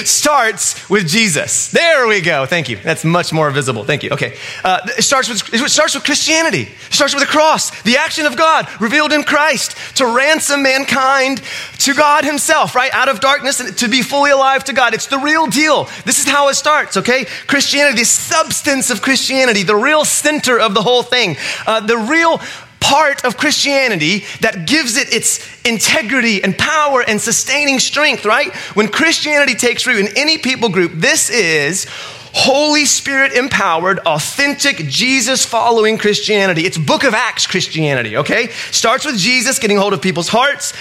starts 0.03 0.89
with 0.89 1.07
Jesus. 1.07 1.69
There 1.69 2.07
we 2.07 2.21
go. 2.21 2.47
Thank 2.47 2.69
you. 2.69 2.77
That's 2.77 3.05
much 3.05 3.31
more 3.31 3.51
visible. 3.51 3.83
Thank 3.83 4.01
you. 4.01 4.09
Okay. 4.09 4.35
Uh, 4.63 4.79
it 4.97 5.03
starts 5.03 5.29
with 5.29 5.53
it 5.53 5.69
starts 5.69 5.93
with 5.93 6.03
Christianity. 6.03 6.63
It 6.63 6.93
starts 6.93 7.13
with 7.13 7.21
the 7.21 7.29
cross, 7.29 7.69
the 7.83 7.97
action 7.97 8.25
of 8.25 8.35
God 8.35 8.67
revealed 8.81 9.13
in 9.13 9.23
Christ 9.23 9.77
to 9.97 10.07
ransom 10.07 10.63
mankind 10.63 11.43
to 11.79 11.93
God 11.93 12.25
Himself, 12.25 12.73
right? 12.73 12.91
Out 12.95 13.09
of 13.09 13.19
darkness 13.19 13.59
and 13.59 13.77
to 13.77 13.87
be 13.87 14.01
fully 14.01 14.31
alive 14.31 14.63
to 14.63 14.73
God. 14.73 14.95
It's 14.95 15.07
the 15.07 15.19
real 15.19 15.45
deal. 15.45 15.83
This 16.05 16.17
is 16.17 16.27
how 16.27 16.49
it 16.49 16.55
starts. 16.55 16.97
Okay. 16.97 17.25
Christianity, 17.45 17.99
the 17.99 18.05
substance 18.05 18.89
of 18.89 19.03
Christianity, 19.03 19.61
the 19.61 19.75
real 19.75 20.03
center 20.03 20.59
of 20.59 20.73
the 20.73 20.81
whole 20.81 21.03
thing, 21.03 21.37
uh, 21.67 21.81
the 21.81 21.97
real 21.97 22.39
part 22.81 23.23
of 23.23 23.37
Christianity 23.37 24.25
that 24.41 24.67
gives 24.67 24.97
it 24.97 25.13
its 25.13 25.39
integrity 25.63 26.43
and 26.43 26.57
power 26.57 27.01
and 27.07 27.21
sustaining 27.21 27.79
strength, 27.79 28.25
right? 28.25 28.53
When 28.75 28.89
Christianity 28.89 29.55
takes 29.55 29.87
root 29.87 29.99
in 30.05 30.17
any 30.17 30.37
people 30.37 30.67
group, 30.67 30.91
this 30.95 31.29
is 31.29 31.85
Holy 32.33 32.85
Spirit 32.85 33.33
empowered, 33.33 33.99
authentic, 33.99 34.77
Jesus 34.87 35.45
following 35.45 35.97
Christianity. 35.97 36.65
It's 36.65 36.77
book 36.77 37.03
of 37.03 37.13
Acts 37.13 37.45
Christianity, 37.45 38.17
okay? 38.17 38.47
Starts 38.71 39.05
with 39.05 39.17
Jesus 39.17 39.59
getting 39.59 39.77
hold 39.77 39.93
of 39.93 40.01
people's 40.01 40.29
hearts. 40.29 40.73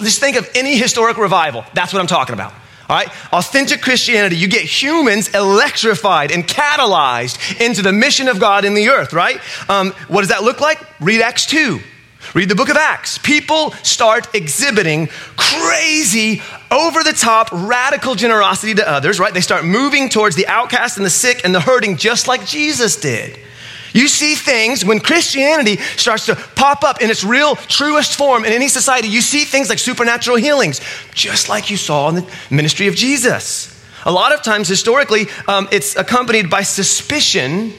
Just 0.00 0.20
think 0.20 0.36
of 0.36 0.48
any 0.54 0.76
historic 0.76 1.16
revival. 1.16 1.64
That's 1.74 1.92
what 1.92 2.00
I'm 2.00 2.08
talking 2.08 2.34
about. 2.34 2.52
All 2.88 2.96
right? 2.96 3.08
Authentic 3.32 3.82
Christianity, 3.82 4.36
you 4.36 4.48
get 4.48 4.62
humans 4.62 5.34
electrified 5.34 6.30
and 6.30 6.46
catalyzed 6.46 7.60
into 7.60 7.82
the 7.82 7.92
mission 7.92 8.28
of 8.28 8.38
God 8.38 8.64
in 8.64 8.74
the 8.74 8.88
earth, 8.88 9.12
right? 9.12 9.40
Um, 9.68 9.92
what 10.08 10.20
does 10.20 10.30
that 10.30 10.42
look 10.42 10.60
like? 10.60 10.80
Read 11.00 11.20
Acts 11.20 11.46
2. 11.46 11.80
Read 12.34 12.48
the 12.48 12.54
book 12.54 12.68
of 12.68 12.76
Acts. 12.76 13.18
People 13.18 13.72
start 13.82 14.34
exhibiting 14.34 15.08
crazy, 15.36 16.42
over 16.70 17.02
the 17.02 17.12
top, 17.12 17.48
radical 17.52 18.14
generosity 18.14 18.74
to 18.74 18.88
others, 18.88 19.20
right? 19.20 19.32
They 19.32 19.40
start 19.40 19.64
moving 19.64 20.08
towards 20.08 20.36
the 20.36 20.46
outcast 20.46 20.96
and 20.96 21.06
the 21.06 21.10
sick 21.10 21.44
and 21.44 21.54
the 21.54 21.60
hurting 21.60 21.96
just 21.96 22.26
like 22.26 22.44
Jesus 22.44 22.96
did. 22.96 23.38
You 23.96 24.08
see 24.08 24.34
things 24.34 24.84
when 24.84 25.00
Christianity 25.00 25.78
starts 25.78 26.26
to 26.26 26.34
pop 26.34 26.84
up 26.84 27.00
in 27.00 27.08
its 27.08 27.24
real, 27.24 27.56
truest 27.56 28.14
form 28.14 28.44
in 28.44 28.52
any 28.52 28.68
society. 28.68 29.08
You 29.08 29.22
see 29.22 29.44
things 29.44 29.70
like 29.70 29.78
supernatural 29.78 30.36
healings, 30.36 30.82
just 31.14 31.48
like 31.48 31.70
you 31.70 31.78
saw 31.78 32.10
in 32.10 32.16
the 32.16 32.30
ministry 32.50 32.88
of 32.88 32.94
Jesus. 32.94 33.72
A 34.04 34.12
lot 34.12 34.34
of 34.34 34.42
times, 34.42 34.68
historically, 34.68 35.28
um, 35.48 35.66
it's 35.72 35.96
accompanied 35.96 36.50
by 36.50 36.60
suspicion 36.60 37.72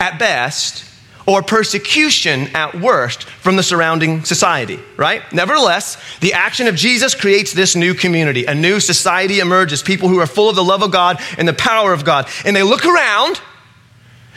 at 0.00 0.18
best 0.18 0.84
or 1.24 1.40
persecution 1.40 2.48
at 2.56 2.74
worst 2.74 3.22
from 3.22 3.54
the 3.54 3.62
surrounding 3.62 4.24
society, 4.24 4.80
right? 4.96 5.22
Nevertheless, 5.32 5.96
the 6.18 6.32
action 6.32 6.66
of 6.66 6.74
Jesus 6.74 7.14
creates 7.14 7.52
this 7.52 7.76
new 7.76 7.94
community. 7.94 8.44
A 8.46 8.56
new 8.56 8.80
society 8.80 9.38
emerges, 9.38 9.84
people 9.84 10.08
who 10.08 10.18
are 10.18 10.26
full 10.26 10.50
of 10.50 10.56
the 10.56 10.64
love 10.64 10.82
of 10.82 10.90
God 10.90 11.20
and 11.38 11.46
the 11.46 11.54
power 11.54 11.92
of 11.92 12.04
God. 12.04 12.28
And 12.44 12.56
they 12.56 12.64
look 12.64 12.84
around 12.84 13.40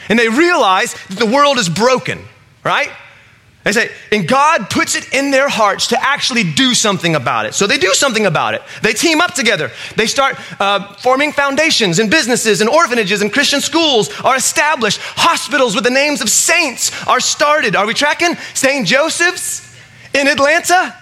and 0.08 0.18
they 0.18 0.28
realize 0.28 0.94
that 1.08 1.18
the 1.18 1.26
world 1.26 1.58
is 1.58 1.68
broken, 1.68 2.18
right? 2.64 2.90
They 3.64 3.72
say, 3.72 3.90
and 4.12 4.26
God 4.26 4.70
puts 4.70 4.94
it 4.94 5.12
in 5.12 5.30
their 5.30 5.48
hearts 5.48 5.88
to 5.88 6.02
actually 6.02 6.44
do 6.44 6.72
something 6.72 7.14
about 7.14 7.44
it. 7.44 7.54
So 7.54 7.66
they 7.66 7.76
do 7.76 7.92
something 7.92 8.24
about 8.24 8.54
it. 8.54 8.62
They 8.82 8.94
team 8.94 9.20
up 9.20 9.34
together. 9.34 9.70
They 9.94 10.06
start 10.06 10.36
uh, 10.58 10.94
forming 10.94 11.32
foundations 11.32 11.98
and 11.98 12.10
businesses 12.10 12.62
and 12.62 12.70
orphanages 12.70 13.20
and 13.20 13.30
Christian 13.30 13.60
schools 13.60 14.08
are 14.20 14.36
established. 14.36 15.00
Hospitals 15.02 15.74
with 15.74 15.84
the 15.84 15.90
names 15.90 16.22
of 16.22 16.30
saints 16.30 16.92
are 17.06 17.20
started. 17.20 17.76
Are 17.76 17.86
we 17.86 17.92
tracking? 17.92 18.36
St. 18.54 18.86
Joseph's 18.86 19.76
in 20.14 20.28
Atlanta? 20.28 20.96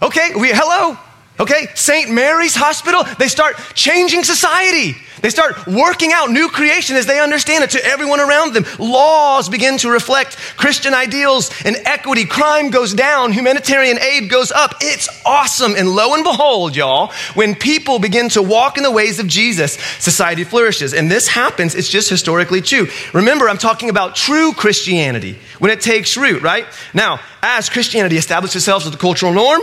Okay, 0.00 0.32
we, 0.36 0.50
hello? 0.50 0.96
Okay, 1.42 1.66
St. 1.74 2.08
Mary's 2.08 2.54
Hospital, 2.54 3.02
they 3.18 3.26
start 3.26 3.56
changing 3.74 4.22
society. 4.22 4.94
They 5.22 5.30
start 5.30 5.66
working 5.66 6.12
out 6.12 6.30
new 6.30 6.48
creation 6.48 6.94
as 6.94 7.06
they 7.06 7.18
understand 7.18 7.64
it 7.64 7.70
to 7.70 7.84
everyone 7.84 8.20
around 8.20 8.54
them. 8.54 8.64
Laws 8.78 9.48
begin 9.48 9.76
to 9.78 9.90
reflect 9.90 10.36
Christian 10.56 10.94
ideals 10.94 11.50
and 11.64 11.76
equity. 11.84 12.26
Crime 12.26 12.70
goes 12.70 12.94
down, 12.94 13.32
humanitarian 13.32 13.98
aid 13.98 14.30
goes 14.30 14.52
up. 14.52 14.76
It's 14.80 15.08
awesome. 15.26 15.74
And 15.76 15.88
lo 15.88 16.14
and 16.14 16.22
behold, 16.22 16.76
y'all, 16.76 17.12
when 17.34 17.56
people 17.56 17.98
begin 17.98 18.28
to 18.30 18.42
walk 18.42 18.76
in 18.76 18.84
the 18.84 18.92
ways 18.92 19.18
of 19.18 19.26
Jesus, 19.26 19.74
society 19.98 20.44
flourishes. 20.44 20.94
And 20.94 21.10
this 21.10 21.26
happens, 21.26 21.74
it's 21.74 21.88
just 21.88 22.08
historically 22.08 22.60
true. 22.60 22.86
Remember, 23.12 23.48
I'm 23.48 23.58
talking 23.58 23.90
about 23.90 24.14
true 24.14 24.52
Christianity 24.52 25.40
when 25.58 25.72
it 25.72 25.80
takes 25.80 26.16
root, 26.16 26.42
right? 26.42 26.66
Now, 26.94 27.18
as 27.42 27.68
Christianity 27.68 28.16
establishes 28.16 28.62
itself 28.62 28.86
as 28.86 28.92
the 28.92 28.96
cultural 28.96 29.32
norm, 29.32 29.62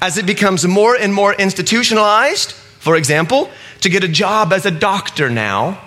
as 0.00 0.18
it 0.18 0.26
becomes 0.26 0.66
more 0.66 0.94
and 0.94 1.12
more 1.12 1.34
institutionalized, 1.34 2.52
for 2.52 2.96
example, 2.96 3.50
to 3.80 3.88
get 3.88 4.04
a 4.04 4.08
job 4.08 4.52
as 4.52 4.66
a 4.66 4.70
doctor 4.70 5.30
now, 5.30 5.80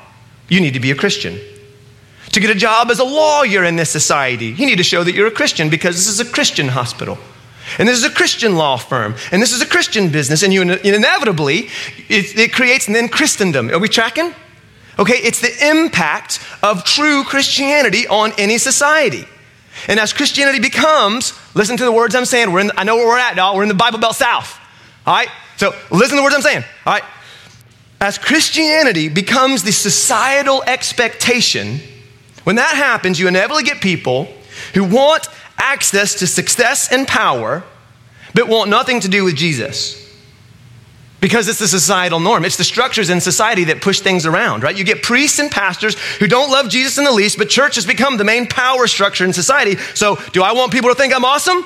you 0.47 0.59
need 0.59 0.73
to 0.73 0.79
be 0.79 0.91
a 0.91 0.95
Christian. 0.95 1.39
To 2.31 2.39
get 2.39 2.49
a 2.49 2.55
job 2.55 2.89
as 2.91 2.99
a 2.99 3.03
lawyer 3.03 3.63
in 3.63 3.75
this 3.75 3.89
society, 3.89 4.47
you 4.47 4.65
need 4.65 4.77
to 4.77 4.83
show 4.83 5.03
that 5.03 5.13
you're 5.15 5.27
a 5.27 5.31
Christian 5.31 5.69
because 5.69 5.95
this 5.95 6.07
is 6.07 6.19
a 6.19 6.25
Christian 6.25 6.67
hospital. 6.67 7.17
And 7.77 7.87
this 7.87 7.97
is 7.97 8.03
a 8.03 8.09
Christian 8.09 8.55
law 8.55 8.77
firm. 8.77 9.15
And 9.31 9.41
this 9.41 9.51
is 9.51 9.61
a 9.61 9.65
Christian 9.65 10.09
business. 10.09 10.43
And 10.43 10.53
you 10.53 10.61
inevitably, 10.61 11.69
it, 12.07 12.37
it 12.37 12.53
creates 12.53 12.87
then 12.87 13.09
Christendom. 13.09 13.69
Are 13.69 13.79
we 13.79 13.89
tracking? 13.89 14.33
Okay, 14.97 15.15
it's 15.15 15.41
the 15.41 15.69
impact 15.69 16.39
of 16.61 16.83
true 16.83 17.23
Christianity 17.23 18.07
on 18.07 18.33
any 18.37 18.57
society. 18.57 19.25
And 19.87 19.99
as 19.99 20.11
Christianity 20.13 20.59
becomes, 20.59 21.31
listen 21.59 21.75
to 21.75 21.83
the 21.83 21.91
words 21.91 22.15
I'm 22.15 22.23
saying. 22.23 22.53
We're 22.53 22.61
in, 22.61 22.71
I 22.77 22.85
know 22.85 22.95
where 22.95 23.05
we're 23.05 23.19
at, 23.19 23.35
y'all. 23.35 23.55
We're 23.55 23.63
in 23.63 23.69
the 23.69 23.75
Bible 23.75 23.99
Belt 23.99 24.15
South. 24.15 24.57
All 25.05 25.13
right? 25.13 25.27
So 25.57 25.75
listen 25.91 26.11
to 26.11 26.15
the 26.15 26.23
words 26.23 26.33
I'm 26.33 26.41
saying. 26.41 26.63
All 26.85 26.93
right? 26.93 27.03
As 27.99 28.17
Christianity 28.17 29.09
becomes 29.09 29.63
the 29.63 29.73
societal 29.73 30.63
expectation, 30.63 31.81
when 32.45 32.55
that 32.55 32.75
happens, 32.75 33.19
you 33.19 33.27
inevitably 33.27 33.63
get 33.63 33.81
people 33.81 34.33
who 34.73 34.85
want 34.85 35.27
access 35.57 36.15
to 36.15 36.27
success 36.27 36.93
and 36.93 37.05
power, 37.05 37.63
but 38.33 38.47
want 38.47 38.69
nothing 38.69 39.01
to 39.01 39.09
do 39.09 39.25
with 39.25 39.35
Jesus. 39.35 40.08
Because 41.21 41.49
it's 41.49 41.59
the 41.59 41.67
societal 41.67 42.19
norm. 42.19 42.45
It's 42.45 42.55
the 42.55 42.63
structures 42.63 43.09
in 43.09 43.19
society 43.19 43.65
that 43.65 43.81
push 43.81 43.99
things 43.99 44.25
around, 44.25 44.63
right? 44.63 44.77
You 44.77 44.85
get 44.85 45.03
priests 45.03 45.39
and 45.39 45.51
pastors 45.51 45.99
who 46.19 46.27
don't 46.27 46.49
love 46.49 46.69
Jesus 46.69 46.97
in 46.97 47.03
the 47.03 47.11
least, 47.11 47.37
but 47.37 47.49
church 47.49 47.75
has 47.75 47.85
become 47.85 48.17
the 48.17 48.23
main 48.23 48.47
power 48.47 48.87
structure 48.87 49.25
in 49.25 49.33
society. 49.33 49.75
So, 49.95 50.17
do 50.31 50.43
I 50.43 50.53
want 50.53 50.71
people 50.71 50.89
to 50.89 50.95
think 50.95 51.13
I'm 51.13 51.25
awesome? 51.25 51.65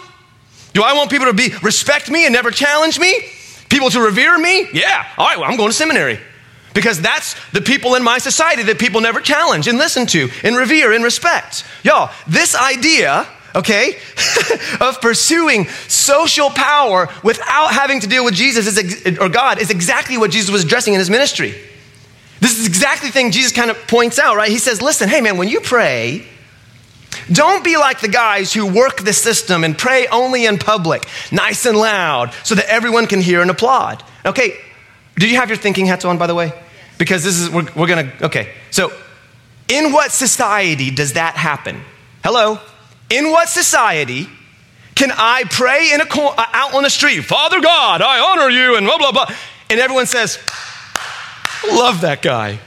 Do 0.73 0.81
I 0.81 0.93
want 0.93 1.11
people 1.11 1.27
to 1.27 1.33
be 1.33 1.53
respect 1.61 2.09
me 2.09 2.25
and 2.25 2.33
never 2.33 2.49
challenge 2.49 2.99
me? 2.99 3.15
People 3.69 3.89
to 3.91 4.01
revere 4.01 4.37
me? 4.37 4.67
Yeah. 4.73 5.05
All 5.17 5.27
right, 5.27 5.37
well, 5.37 5.49
I'm 5.49 5.57
going 5.57 5.69
to 5.69 5.75
seminary. 5.75 6.19
Because 6.73 6.99
that's 6.99 7.35
the 7.51 7.61
people 7.61 7.95
in 7.95 8.03
my 8.03 8.17
society 8.17 8.63
that 8.63 8.79
people 8.79 8.99
never 9.01 9.21
challenge 9.21 9.67
and 9.67 9.77
listen 9.77 10.07
to 10.07 10.29
and 10.43 10.57
revere 10.57 10.91
and 10.93 11.03
respect. 11.03 11.63
Y'all, 11.83 12.11
this 12.27 12.55
idea, 12.55 13.27
okay, 13.55 13.97
of 14.81 15.01
pursuing 15.01 15.67
social 15.87 16.49
power 16.49 17.09
without 17.23 17.73
having 17.73 17.99
to 17.99 18.07
deal 18.07 18.25
with 18.25 18.33
Jesus 18.33 18.67
is, 18.67 19.17
or 19.19 19.29
God 19.29 19.61
is 19.61 19.69
exactly 19.69 20.17
what 20.17 20.31
Jesus 20.31 20.49
was 20.49 20.63
addressing 20.63 20.93
in 20.93 20.99
his 20.99 21.09
ministry. 21.09 21.53
This 22.39 22.59
is 22.59 22.67
exactly 22.67 23.09
the 23.09 23.13
thing 23.13 23.31
Jesus 23.31 23.51
kind 23.51 23.71
of 23.71 23.87
points 23.87 24.19
out, 24.19 24.35
right? 24.35 24.49
He 24.49 24.57
says, 24.57 24.81
listen, 24.81 25.07
hey 25.07 25.21
man, 25.21 25.37
when 25.37 25.47
you 25.47 25.61
pray, 25.61 26.25
don't 27.31 27.63
be 27.63 27.77
like 27.77 28.01
the 28.01 28.07
guys 28.07 28.51
who 28.53 28.65
work 28.65 29.01
the 29.01 29.13
system 29.13 29.63
and 29.63 29.77
pray 29.77 30.07
only 30.07 30.45
in 30.45 30.57
public, 30.57 31.07
nice 31.31 31.65
and 31.65 31.77
loud, 31.77 32.33
so 32.43 32.55
that 32.55 32.65
everyone 32.65 33.07
can 33.07 33.21
hear 33.21 33.41
and 33.41 33.49
applaud. 33.49 34.03
Okay, 34.25 34.57
do 35.17 35.27
you 35.27 35.37
have 35.37 35.49
your 35.49 35.57
thinking 35.57 35.85
hats 35.85 36.05
on, 36.05 36.17
by 36.17 36.27
the 36.27 36.35
way? 36.35 36.51
Because 36.97 37.23
this 37.23 37.39
is, 37.39 37.49
we're, 37.49 37.67
we're 37.75 37.87
gonna, 37.87 38.11
okay. 38.21 38.53
So, 38.71 38.91
in 39.67 39.91
what 39.91 40.11
society 40.11 40.91
does 40.91 41.13
that 41.13 41.35
happen? 41.35 41.81
Hello? 42.23 42.59
In 43.13 43.29
what 43.29 43.49
society 43.49 44.27
can 44.95 45.11
I 45.11 45.43
pray 45.49 45.91
in 45.93 46.01
a 46.01 46.05
cor- 46.05 46.33
uh, 46.37 46.45
out 46.51 46.73
on 46.73 46.83
the 46.83 46.89
street, 46.89 47.21
Father 47.21 47.61
God, 47.61 48.01
I 48.01 48.19
honor 48.19 48.49
you, 48.49 48.75
and 48.75 48.85
blah, 48.85 48.97
blah, 48.97 49.11
blah, 49.11 49.27
and 49.69 49.79
everyone 49.79 50.05
says, 50.05 50.39
love 51.67 52.01
that 52.01 52.21
guy? 52.21 52.59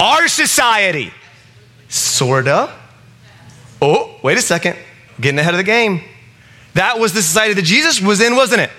Our 0.00 0.28
society 0.28 1.12
Sorta. 1.94 2.74
Oh, 3.80 4.18
wait 4.22 4.36
a 4.36 4.42
second. 4.42 4.76
Getting 5.20 5.38
ahead 5.38 5.54
of 5.54 5.58
the 5.58 5.64
game. 5.64 6.02
That 6.74 6.98
was 6.98 7.12
the 7.12 7.22
society 7.22 7.54
that 7.54 7.64
Jesus 7.64 8.00
was 8.00 8.20
in, 8.20 8.34
wasn't 8.34 8.62
it? 8.62 8.70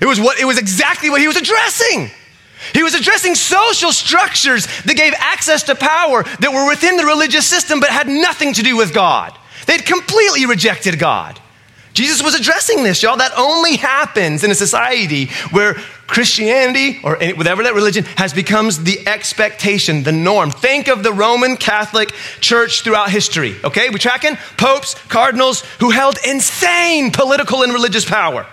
It 0.00 0.04
was 0.04 0.20
what 0.20 0.38
it 0.38 0.44
was 0.44 0.58
exactly 0.58 1.08
what 1.08 1.22
he 1.22 1.26
was 1.26 1.36
addressing. 1.36 2.10
He 2.74 2.82
was 2.82 2.94
addressing 2.94 3.34
social 3.34 3.92
structures 3.92 4.66
that 4.82 4.96
gave 4.96 5.14
access 5.16 5.62
to 5.64 5.74
power 5.74 6.24
that 6.40 6.52
were 6.52 6.68
within 6.68 6.96
the 6.96 7.04
religious 7.04 7.46
system 7.46 7.80
but 7.80 7.90
had 7.90 8.08
nothing 8.08 8.52
to 8.54 8.62
do 8.62 8.76
with 8.76 8.92
God. 8.92 9.36
They'd 9.66 9.84
completely 9.84 10.46
rejected 10.46 10.98
God. 10.98 11.40
Jesus 11.94 12.22
was 12.22 12.34
addressing 12.34 12.84
this, 12.84 13.02
y'all. 13.02 13.16
That 13.16 13.32
only 13.36 13.76
happens 13.76 14.44
in 14.44 14.50
a 14.50 14.54
society 14.54 15.26
where 15.50 15.74
Christianity 16.06 17.00
or 17.02 17.16
whatever 17.34 17.64
that 17.64 17.74
religion 17.74 18.04
has 18.16 18.32
becomes 18.32 18.84
the 18.84 19.06
expectation, 19.06 20.04
the 20.04 20.12
norm. 20.12 20.50
Think 20.50 20.88
of 20.88 21.02
the 21.02 21.12
Roman 21.12 21.56
Catholic 21.56 22.12
Church 22.40 22.82
throughout 22.82 23.10
history. 23.10 23.56
Okay, 23.64 23.90
we 23.90 23.98
tracking? 23.98 24.36
Popes, 24.56 24.94
cardinals 25.08 25.62
who 25.80 25.90
held 25.90 26.18
insane 26.26 27.10
political 27.10 27.62
and 27.62 27.72
religious 27.72 28.04
power. 28.04 28.46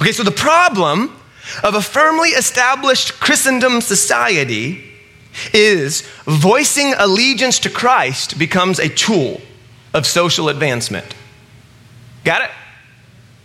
Okay, 0.00 0.12
so 0.12 0.22
the 0.22 0.30
problem 0.30 1.16
of 1.62 1.74
a 1.74 1.82
firmly 1.82 2.30
established 2.30 3.20
Christendom 3.20 3.80
society 3.80 4.84
is 5.52 6.02
voicing 6.24 6.94
allegiance 6.98 7.58
to 7.60 7.70
Christ 7.70 8.38
becomes 8.38 8.78
a 8.78 8.88
tool 8.88 9.40
of 9.94 10.06
social 10.06 10.48
advancement. 10.48 11.14
Got 12.24 12.42
it? 12.42 12.50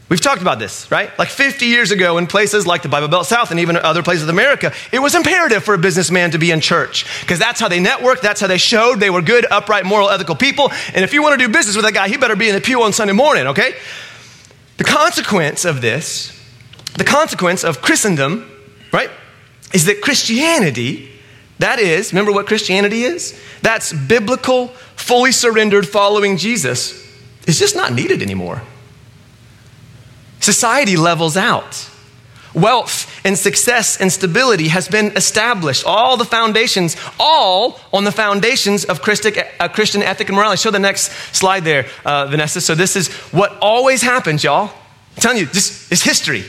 We've 0.07 0.21
talked 0.21 0.41
about 0.41 0.59
this, 0.59 0.91
right? 0.91 1.17
Like 1.17 1.29
50 1.29 1.65
years 1.65 1.89
ago, 1.89 2.19
in 2.19 2.27
places 2.27 2.67
like 2.67 2.83
the 2.83 2.89
Bible 2.89 3.07
Belt 3.07 3.25
South 3.25 3.49
and 3.49 3.59
even 3.59 3.75
other 3.75 4.03
places 4.03 4.23
of 4.23 4.29
America, 4.29 4.71
it 4.91 4.99
was 4.99 5.15
imperative 5.15 5.63
for 5.63 5.73
a 5.73 5.79
businessman 5.79 6.29
to 6.31 6.37
be 6.37 6.51
in 6.51 6.61
church 6.61 7.05
because 7.21 7.39
that's 7.39 7.59
how 7.59 7.67
they 7.67 7.83
networked, 7.83 8.21
that's 8.21 8.39
how 8.39 8.45
they 8.45 8.59
showed 8.59 8.99
they 8.99 9.09
were 9.09 9.23
good, 9.23 9.47
upright, 9.49 9.83
moral, 9.83 10.09
ethical 10.11 10.35
people. 10.35 10.71
And 10.93 11.03
if 11.03 11.11
you 11.11 11.23
want 11.23 11.39
to 11.39 11.43
do 11.47 11.51
business 11.51 11.75
with 11.75 11.85
that 11.85 11.95
guy, 11.95 12.07
he 12.07 12.17
better 12.17 12.35
be 12.35 12.49
in 12.49 12.53
the 12.53 12.61
pew 12.61 12.83
on 12.83 12.93
Sunday 12.93 13.13
morning, 13.13 13.47
okay? 13.47 13.75
The 14.77 14.83
consequence 14.83 15.65
of 15.65 15.81
this, 15.81 16.31
the 16.95 17.03
consequence 17.03 17.63
of 17.63 17.81
Christendom, 17.81 18.49
right, 18.91 19.09
is 19.73 19.85
that 19.85 20.01
Christianity, 20.01 21.09
that 21.59 21.79
is, 21.79 22.13
remember 22.13 22.31
what 22.31 22.47
Christianity 22.47 23.03
is? 23.03 23.39
That's 23.61 23.91
biblical, 23.91 24.67
fully 24.95 25.31
surrendered 25.31 25.87
following 25.87 26.37
Jesus, 26.37 27.05
is 27.47 27.59
just 27.59 27.75
not 27.75 27.93
needed 27.93 28.21
anymore. 28.21 28.61
Society 30.39 30.95
levels 30.95 31.35
out. 31.35 31.89
Wealth 32.53 33.11
and 33.25 33.37
success 33.37 33.99
and 33.99 34.09
stability 34.09 34.69
has 34.69 34.87
been 34.87 35.07
established. 35.17 35.83
All 35.85 36.15
the 36.15 36.23
foundations, 36.23 36.95
all 37.19 37.79
on 37.91 38.05
the 38.05 38.11
foundations 38.11 38.85
of 38.85 39.01
uh, 39.01 39.67
Christian 39.67 40.01
ethic 40.01 40.29
and 40.29 40.37
morality. 40.37 40.61
Show 40.61 40.71
the 40.71 40.79
next 40.79 41.11
slide 41.35 41.65
there, 41.65 41.87
uh, 42.05 42.27
Vanessa. 42.27 42.61
So, 42.61 42.73
this 42.73 42.95
is 42.95 43.09
what 43.33 43.57
always 43.61 44.01
happens, 44.01 44.41
y'all. 44.41 44.71
I'm 45.17 45.21
telling 45.21 45.39
you, 45.39 45.47
this 45.47 45.91
is 45.91 46.01
history. 46.01 46.45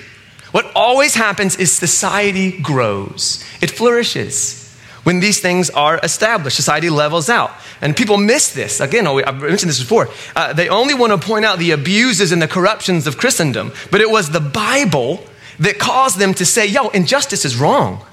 What 0.52 0.70
always 0.74 1.14
happens 1.14 1.56
is 1.56 1.72
society 1.72 2.58
grows, 2.60 3.44
it 3.60 3.70
flourishes 3.70 4.66
when 5.06 5.20
these 5.20 5.38
things 5.38 5.70
are 5.70 6.00
established. 6.02 6.56
Society 6.56 6.90
levels 6.90 7.28
out. 7.28 7.52
And 7.80 7.96
people 7.96 8.16
miss 8.16 8.52
this. 8.52 8.80
Again, 8.80 9.06
I've 9.06 9.40
mentioned 9.40 9.70
this 9.70 9.78
before. 9.78 10.08
Uh, 10.34 10.52
they 10.52 10.68
only 10.68 10.94
want 10.94 11.12
to 11.12 11.24
point 11.24 11.44
out 11.44 11.60
the 11.60 11.70
abuses 11.70 12.32
and 12.32 12.42
the 12.42 12.48
corruptions 12.48 13.06
of 13.06 13.16
Christendom, 13.16 13.72
but 13.92 14.00
it 14.00 14.10
was 14.10 14.30
the 14.30 14.40
Bible 14.40 15.22
that 15.60 15.78
caused 15.78 16.18
them 16.18 16.34
to 16.34 16.44
say, 16.44 16.66
yo, 16.66 16.88
injustice 16.88 17.44
is 17.44 17.56
wrong. 17.56 18.04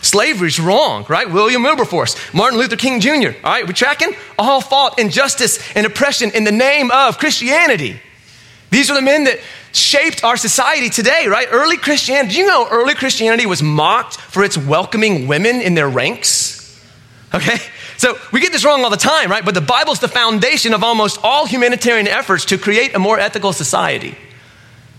Slavery's 0.00 0.58
wrong, 0.58 1.04
right? 1.10 1.30
William 1.30 1.62
Wilberforce, 1.62 2.16
Martin 2.32 2.58
Luther 2.58 2.76
King 2.76 3.00
Jr., 3.00 3.36
all 3.44 3.52
right, 3.52 3.66
we're 3.66 3.74
tracking? 3.74 4.14
All 4.38 4.62
fought 4.62 4.98
injustice 4.98 5.58
and 5.76 5.84
oppression 5.84 6.30
in 6.30 6.44
the 6.44 6.52
name 6.52 6.90
of 6.90 7.18
Christianity. 7.18 8.00
These 8.70 8.90
are 8.90 8.94
the 8.94 9.02
men 9.02 9.24
that 9.24 9.40
shaped 9.72 10.24
our 10.24 10.36
society 10.36 10.90
today, 10.90 11.26
right? 11.28 11.48
Early 11.50 11.76
Christianity, 11.76 12.34
do 12.34 12.40
you 12.40 12.46
know 12.46 12.66
early 12.70 12.94
Christianity 12.94 13.46
was 13.46 13.62
mocked 13.62 14.16
for 14.16 14.44
its 14.44 14.56
welcoming 14.58 15.26
women 15.26 15.60
in 15.60 15.74
their 15.74 15.88
ranks? 15.88 16.58
Okay? 17.32 17.58
So 17.96 18.18
we 18.32 18.40
get 18.40 18.50
this 18.50 18.64
wrong 18.64 18.82
all 18.82 18.90
the 18.90 18.96
time, 18.96 19.30
right? 19.30 19.44
But 19.44 19.54
the 19.54 19.60
Bible's 19.60 20.00
the 20.00 20.08
foundation 20.08 20.74
of 20.74 20.82
almost 20.82 21.20
all 21.22 21.46
humanitarian 21.46 22.08
efforts 22.08 22.46
to 22.46 22.58
create 22.58 22.94
a 22.94 22.98
more 22.98 23.18
ethical 23.18 23.52
society. 23.52 24.16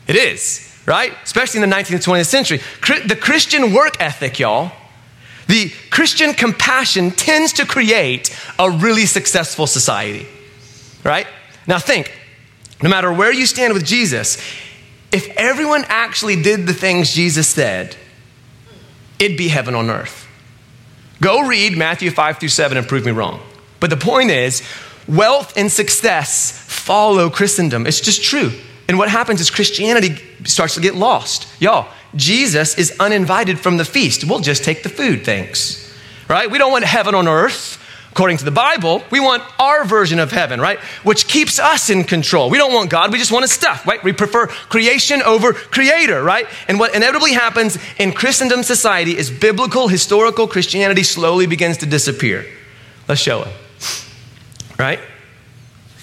It 0.08 0.16
is, 0.16 0.80
right? 0.86 1.12
Especially 1.24 1.62
in 1.62 1.70
the 1.70 1.76
19th 1.76 1.94
and 1.94 2.02
20th 2.02 2.28
century. 2.28 2.62
The 3.08 3.18
Christian 3.20 3.74
work 3.74 4.00
ethic, 4.00 4.40
y'all, 4.40 4.72
the 5.48 5.72
Christian 5.90 6.34
compassion 6.34 7.12
tends 7.12 7.54
to 7.54 7.66
create 7.66 8.38
a 8.58 8.70
really 8.70 9.06
successful 9.06 9.68
society, 9.68 10.28
right? 11.04 11.28
Now 11.68 11.80
think, 11.80 12.18
no 12.82 12.90
matter 12.90 13.12
where 13.12 13.34
you 13.34 13.46
stand 13.46 13.74
with 13.74 13.86
Jesus, 13.86 14.38
if 15.12 15.28
everyone 15.38 15.86
actually 15.88 16.42
did 16.42 16.68
the 16.68 16.74
things 16.74 17.14
Jesus 17.14 17.48
said, 17.48 17.96
it'd 19.20 19.38
be 19.38 19.50
heaven 19.50 19.76
on 19.76 19.90
earth. 19.90 20.28
Go 21.22 21.48
read 21.48 21.78
Matthew 21.78 22.10
5 22.10 22.40
through 22.40 22.50
7 22.50 22.78
and 22.78 22.88
prove 22.88 23.06
me 23.06 23.12
wrong. 23.12 23.40
But 23.80 23.90
the 23.90 23.98
point 23.98 24.32
is, 24.32 24.64
wealth 25.08 25.54
and 25.56 25.72
success 25.72 26.52
follow 26.68 27.30
Christendom. 27.30 27.86
It's 27.86 28.02
just 28.02 28.24
true. 28.24 28.52
And 28.88 28.98
what 28.98 29.10
happens 29.10 29.40
is 29.40 29.50
Christianity 29.50 30.16
starts 30.46 30.76
to 30.76 30.82
get 30.82 30.96
lost. 30.96 31.48
Y'all, 31.62 31.88
Jesus 32.16 32.78
is 32.78 32.94
uninvited 33.00 33.60
from 33.60 33.78
the 33.78 33.86
feast. 33.86 34.24
We'll 34.24 34.40
just 34.40 34.64
take 34.64 34.84
the 34.84 34.90
food, 34.90 35.24
thanks. 35.24 35.94
Right? 36.28 36.50
We 36.50 36.58
don't 36.58 36.72
want 36.72 36.86
heaven 36.86 37.16
on 37.16 37.28
earth. 37.28 37.81
According 38.12 38.38
to 38.38 38.46
the 38.46 38.52
Bible, 38.52 39.02
we 39.10 39.22
want 39.22 39.42
our 39.58 39.86
version 39.86 40.20
of 40.20 40.32
heaven, 40.32 40.60
right? 40.60 40.80
Which 41.04 41.28
keeps 41.28 41.60
us 41.60 41.90
in 41.90 42.04
control. 42.04 42.50
We 42.50 42.58
don't 42.58 42.74
want 42.74 42.90
God, 42.90 43.12
we 43.12 43.18
just 43.18 43.32
want 43.32 43.44
his 43.44 43.54
stuff, 43.54 43.88
right? 43.88 44.04
We 44.04 44.12
prefer 44.12 44.48
creation 44.48 45.22
over 45.22 45.54
creator, 45.54 46.22
right? 46.22 46.46
And 46.68 46.78
what 46.78 46.94
inevitably 46.94 47.32
happens 47.32 47.78
in 47.98 48.12
Christendom 48.12 48.64
society 48.64 49.18
is 49.18 49.32
biblical, 49.32 49.88
historical 49.88 50.46
Christianity 50.46 51.04
slowly 51.04 51.48
begins 51.48 51.78
to 51.78 51.86
disappear. 51.86 52.46
Let's 53.08 53.22
show 53.22 53.44
it, 53.44 54.06
right? 54.78 55.00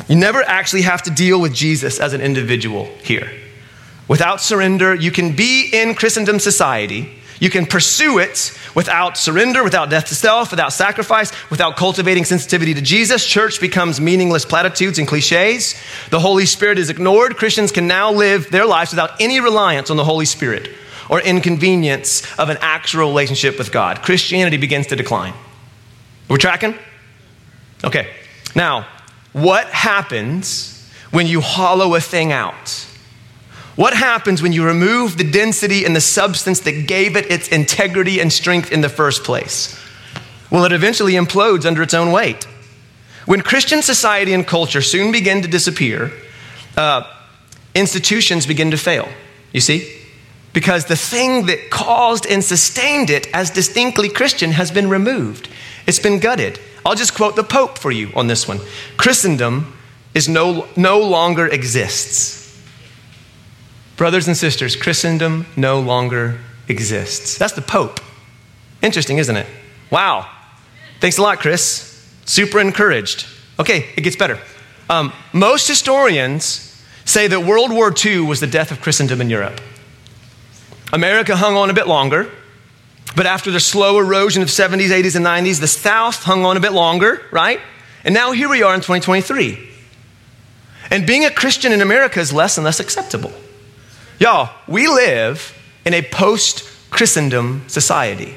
You 0.08 0.16
never 0.16 0.42
actually 0.42 0.82
have 0.82 1.02
to 1.02 1.10
deal 1.10 1.38
with 1.38 1.52
Jesus 1.52 2.00
as 2.00 2.14
an 2.14 2.22
individual 2.22 2.86
here. 3.02 3.30
Without 4.08 4.40
surrender, 4.40 4.94
you 4.94 5.10
can 5.10 5.36
be 5.36 5.68
in 5.70 5.94
Christendom 5.94 6.38
society 6.38 7.17
you 7.40 7.50
can 7.50 7.66
pursue 7.66 8.18
it 8.18 8.58
without 8.74 9.16
surrender, 9.16 9.62
without 9.62 9.90
death 9.90 10.06
to 10.08 10.14
self, 10.14 10.50
without 10.50 10.72
sacrifice, 10.72 11.32
without 11.50 11.76
cultivating 11.76 12.24
sensitivity 12.24 12.74
to 12.74 12.82
Jesus. 12.82 13.24
Church 13.24 13.60
becomes 13.60 14.00
meaningless 14.00 14.44
platitudes 14.44 14.98
and 14.98 15.06
cliches. 15.06 15.80
The 16.10 16.20
Holy 16.20 16.46
Spirit 16.46 16.78
is 16.78 16.90
ignored. 16.90 17.36
Christians 17.36 17.72
can 17.72 17.86
now 17.86 18.12
live 18.12 18.50
their 18.50 18.66
lives 18.66 18.90
without 18.90 19.20
any 19.20 19.40
reliance 19.40 19.90
on 19.90 19.96
the 19.96 20.04
Holy 20.04 20.26
Spirit 20.26 20.70
or 21.08 21.20
inconvenience 21.20 22.22
of 22.38 22.48
an 22.50 22.58
actual 22.60 23.08
relationship 23.08 23.58
with 23.58 23.72
God. 23.72 24.02
Christianity 24.02 24.56
begins 24.56 24.88
to 24.88 24.96
decline. 24.96 25.34
We're 26.28 26.36
tracking? 26.36 26.74
Okay. 27.84 28.12
Now, 28.54 28.86
what 29.32 29.66
happens 29.68 30.74
when 31.10 31.26
you 31.26 31.40
hollow 31.40 31.94
a 31.94 32.00
thing 32.00 32.32
out? 32.32 32.87
What 33.78 33.94
happens 33.94 34.42
when 34.42 34.52
you 34.52 34.66
remove 34.66 35.18
the 35.18 35.30
density 35.30 35.84
and 35.84 35.94
the 35.94 36.00
substance 36.00 36.58
that 36.62 36.88
gave 36.88 37.14
it 37.14 37.30
its 37.30 37.46
integrity 37.46 38.18
and 38.18 38.32
strength 38.32 38.72
in 38.72 38.80
the 38.80 38.88
first 38.88 39.22
place? 39.22 39.78
Well, 40.50 40.64
it 40.64 40.72
eventually 40.72 41.12
implodes 41.12 41.64
under 41.64 41.80
its 41.84 41.94
own 41.94 42.10
weight. 42.10 42.42
When 43.24 43.40
Christian 43.40 43.82
society 43.82 44.34
and 44.34 44.44
culture 44.44 44.82
soon 44.82 45.12
begin 45.12 45.42
to 45.42 45.48
disappear, 45.48 46.10
uh, 46.76 47.04
institutions 47.72 48.46
begin 48.46 48.72
to 48.72 48.76
fail. 48.76 49.08
You 49.52 49.60
see? 49.60 49.88
Because 50.52 50.86
the 50.86 50.96
thing 50.96 51.46
that 51.46 51.70
caused 51.70 52.26
and 52.26 52.42
sustained 52.42 53.10
it 53.10 53.28
as 53.32 53.48
distinctly 53.48 54.08
Christian 54.08 54.50
has 54.50 54.72
been 54.72 54.90
removed, 54.90 55.48
it's 55.86 56.00
been 56.00 56.18
gutted. 56.18 56.58
I'll 56.84 56.96
just 56.96 57.14
quote 57.14 57.36
the 57.36 57.44
Pope 57.44 57.78
for 57.78 57.92
you 57.92 58.10
on 58.16 58.26
this 58.26 58.48
one 58.48 58.58
Christendom 58.96 59.72
is 60.16 60.28
no, 60.28 60.66
no 60.74 60.98
longer 60.98 61.46
exists. 61.46 62.37
Brothers 63.98 64.28
and 64.28 64.36
sisters, 64.36 64.76
Christendom 64.76 65.46
no 65.56 65.80
longer 65.80 66.38
exists. 66.68 67.36
That's 67.36 67.54
the 67.54 67.62
Pope. 67.62 67.98
Interesting, 68.80 69.18
isn't 69.18 69.36
it? 69.36 69.48
Wow. 69.90 70.30
Thanks 71.00 71.18
a 71.18 71.22
lot, 71.22 71.40
Chris. 71.40 72.08
Super 72.24 72.60
encouraged. 72.60 73.26
Okay, 73.58 73.90
it 73.96 74.02
gets 74.02 74.14
better. 74.14 74.38
Um, 74.88 75.12
most 75.32 75.66
historians 75.66 76.80
say 77.04 77.26
that 77.26 77.40
World 77.40 77.72
War 77.72 77.92
II 77.92 78.20
was 78.20 78.38
the 78.38 78.46
death 78.46 78.70
of 78.70 78.80
Christendom 78.80 79.20
in 79.20 79.30
Europe. 79.30 79.60
America 80.92 81.34
hung 81.34 81.56
on 81.56 81.68
a 81.68 81.74
bit 81.74 81.88
longer, 81.88 82.30
but 83.16 83.26
after 83.26 83.50
the 83.50 83.58
slow 83.58 83.98
erosion 83.98 84.42
of 84.42 84.48
70s, 84.48 84.90
80s, 84.90 85.16
and 85.16 85.26
90s, 85.26 85.58
the 85.58 85.66
South 85.66 86.22
hung 86.22 86.44
on 86.44 86.56
a 86.56 86.60
bit 86.60 86.72
longer, 86.72 87.26
right? 87.32 87.60
And 88.04 88.14
now 88.14 88.30
here 88.30 88.48
we 88.48 88.62
are 88.62 88.74
in 88.74 88.80
2023. 88.80 89.70
And 90.92 91.04
being 91.04 91.24
a 91.24 91.30
Christian 91.32 91.72
in 91.72 91.80
America 91.80 92.20
is 92.20 92.32
less 92.32 92.56
and 92.56 92.64
less 92.64 92.78
acceptable. 92.78 93.32
Y'all, 94.18 94.50
we 94.66 94.88
live 94.88 95.56
in 95.84 95.94
a 95.94 96.02
post 96.02 96.68
Christendom 96.90 97.64
society. 97.68 98.34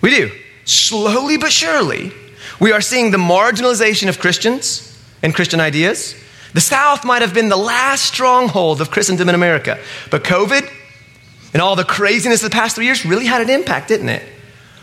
We 0.00 0.10
do. 0.10 0.32
Slowly 0.64 1.38
but 1.38 1.52
surely, 1.52 2.12
we 2.60 2.72
are 2.72 2.80
seeing 2.80 3.10
the 3.10 3.18
marginalization 3.18 4.08
of 4.08 4.18
Christians 4.18 4.84
and 5.22 5.34
Christian 5.34 5.60
ideas. 5.60 6.14
The 6.54 6.60
South 6.60 7.04
might 7.04 7.22
have 7.22 7.34
been 7.34 7.48
the 7.48 7.56
last 7.56 8.04
stronghold 8.04 8.80
of 8.80 8.90
Christendom 8.90 9.28
in 9.28 9.34
America, 9.34 9.78
but 10.10 10.24
COVID 10.24 10.68
and 11.52 11.62
all 11.62 11.76
the 11.76 11.84
craziness 11.84 12.42
of 12.42 12.50
the 12.50 12.54
past 12.54 12.76
three 12.76 12.86
years 12.86 13.06
really 13.06 13.26
had 13.26 13.40
an 13.40 13.50
impact, 13.50 13.88
didn't 13.88 14.08
it? 14.08 14.22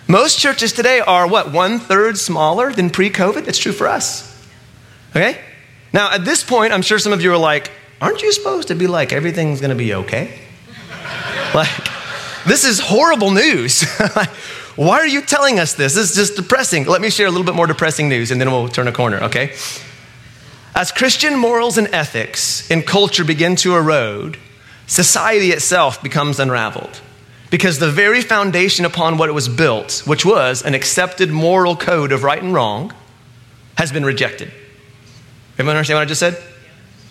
Most 0.07 0.39
churches 0.39 0.71
today 0.71 0.99
are 0.99 1.27
what, 1.27 1.51
one 1.51 1.79
third 1.79 2.17
smaller 2.17 2.71
than 2.71 2.89
pre 2.89 3.09
COVID? 3.09 3.47
It's 3.47 3.57
true 3.57 3.71
for 3.71 3.87
us. 3.87 4.31
Okay? 5.11 5.39
Now, 5.91 6.11
at 6.11 6.23
this 6.25 6.43
point, 6.43 6.73
I'm 6.73 6.81
sure 6.81 6.99
some 6.99 7.13
of 7.13 7.21
you 7.21 7.31
are 7.33 7.37
like, 7.37 7.71
aren't 8.05 8.21
you 8.21 8.31
supposed 8.31 8.67
to 8.67 8.75
be 8.75 8.85
like, 8.85 9.11
everything's 9.11 9.59
going 9.59 9.71
to 9.71 9.75
be 9.75 9.95
okay? 9.95 10.39
like, 11.55 11.89
this 12.45 12.63
is 12.63 12.79
horrible 12.79 13.31
news. 13.31 13.83
Why 14.75 14.99
are 14.99 15.07
you 15.07 15.23
telling 15.23 15.57
us 15.57 15.73
this? 15.73 15.95
This 15.95 16.11
is 16.11 16.15
just 16.15 16.35
depressing. 16.35 16.85
Let 16.85 17.01
me 17.01 17.09
share 17.09 17.25
a 17.25 17.31
little 17.31 17.45
bit 17.45 17.55
more 17.55 17.65
depressing 17.65 18.07
news 18.07 18.29
and 18.29 18.39
then 18.39 18.51
we'll 18.51 18.67
turn 18.67 18.87
a 18.87 18.91
corner, 18.91 19.17
okay? 19.23 19.55
As 20.75 20.91
Christian 20.91 21.35
morals 21.35 21.79
and 21.79 21.87
ethics 21.87 22.69
in 22.69 22.83
culture 22.83 23.23
begin 23.23 23.55
to 23.57 23.75
erode, 23.75 24.37
society 24.85 25.49
itself 25.49 26.03
becomes 26.03 26.39
unraveled. 26.39 27.01
Because 27.49 27.79
the 27.79 27.89
very 27.89 28.21
foundation 28.21 28.85
upon 28.85 29.17
what 29.17 29.29
it 29.29 29.31
was 29.31 29.49
built, 29.49 30.03
which 30.05 30.23
was 30.23 30.61
an 30.61 30.75
accepted 30.75 31.31
moral 31.31 31.75
code 31.75 32.11
of 32.11 32.21
right 32.21 32.41
and 32.43 32.53
wrong, 32.53 32.93
has 33.79 33.91
been 33.91 34.05
rejected. 34.05 34.51
Everyone 35.53 35.77
understand 35.77 35.97
what 35.97 36.03
I 36.03 36.05
just 36.05 36.19
said? 36.19 36.37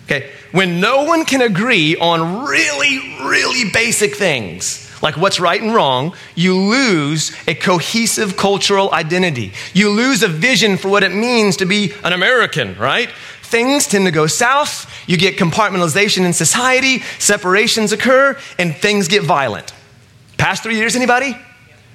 Okay. 0.05 0.31
When 0.51 0.79
no 0.79 1.03
one 1.03 1.25
can 1.25 1.41
agree 1.41 1.95
on 1.97 2.45
really, 2.45 2.99
really 3.25 3.71
basic 3.71 4.15
things, 4.15 4.81
like 5.01 5.17
what's 5.17 5.39
right 5.39 5.61
and 5.61 5.73
wrong, 5.73 6.15
you 6.35 6.55
lose 6.55 7.35
a 7.47 7.55
cohesive 7.55 8.37
cultural 8.37 8.93
identity. 8.93 9.51
You 9.73 9.89
lose 9.89 10.23
a 10.23 10.27
vision 10.27 10.77
for 10.77 10.89
what 10.89 11.03
it 11.03 11.11
means 11.11 11.57
to 11.57 11.65
be 11.65 11.93
an 12.03 12.13
American, 12.13 12.77
right? 12.77 13.09
Things 13.41 13.87
tend 13.87 14.05
to 14.05 14.11
go 14.11 14.27
south, 14.27 14.91
you 15.07 15.17
get 15.17 15.37
compartmentalization 15.37 16.25
in 16.25 16.33
society, 16.33 16.99
separations 17.19 17.91
occur, 17.91 18.37
and 18.57 18.75
things 18.75 19.07
get 19.07 19.23
violent. 19.23 19.73
Past 20.37 20.63
three 20.63 20.75
years, 20.77 20.95
anybody? 20.95 21.37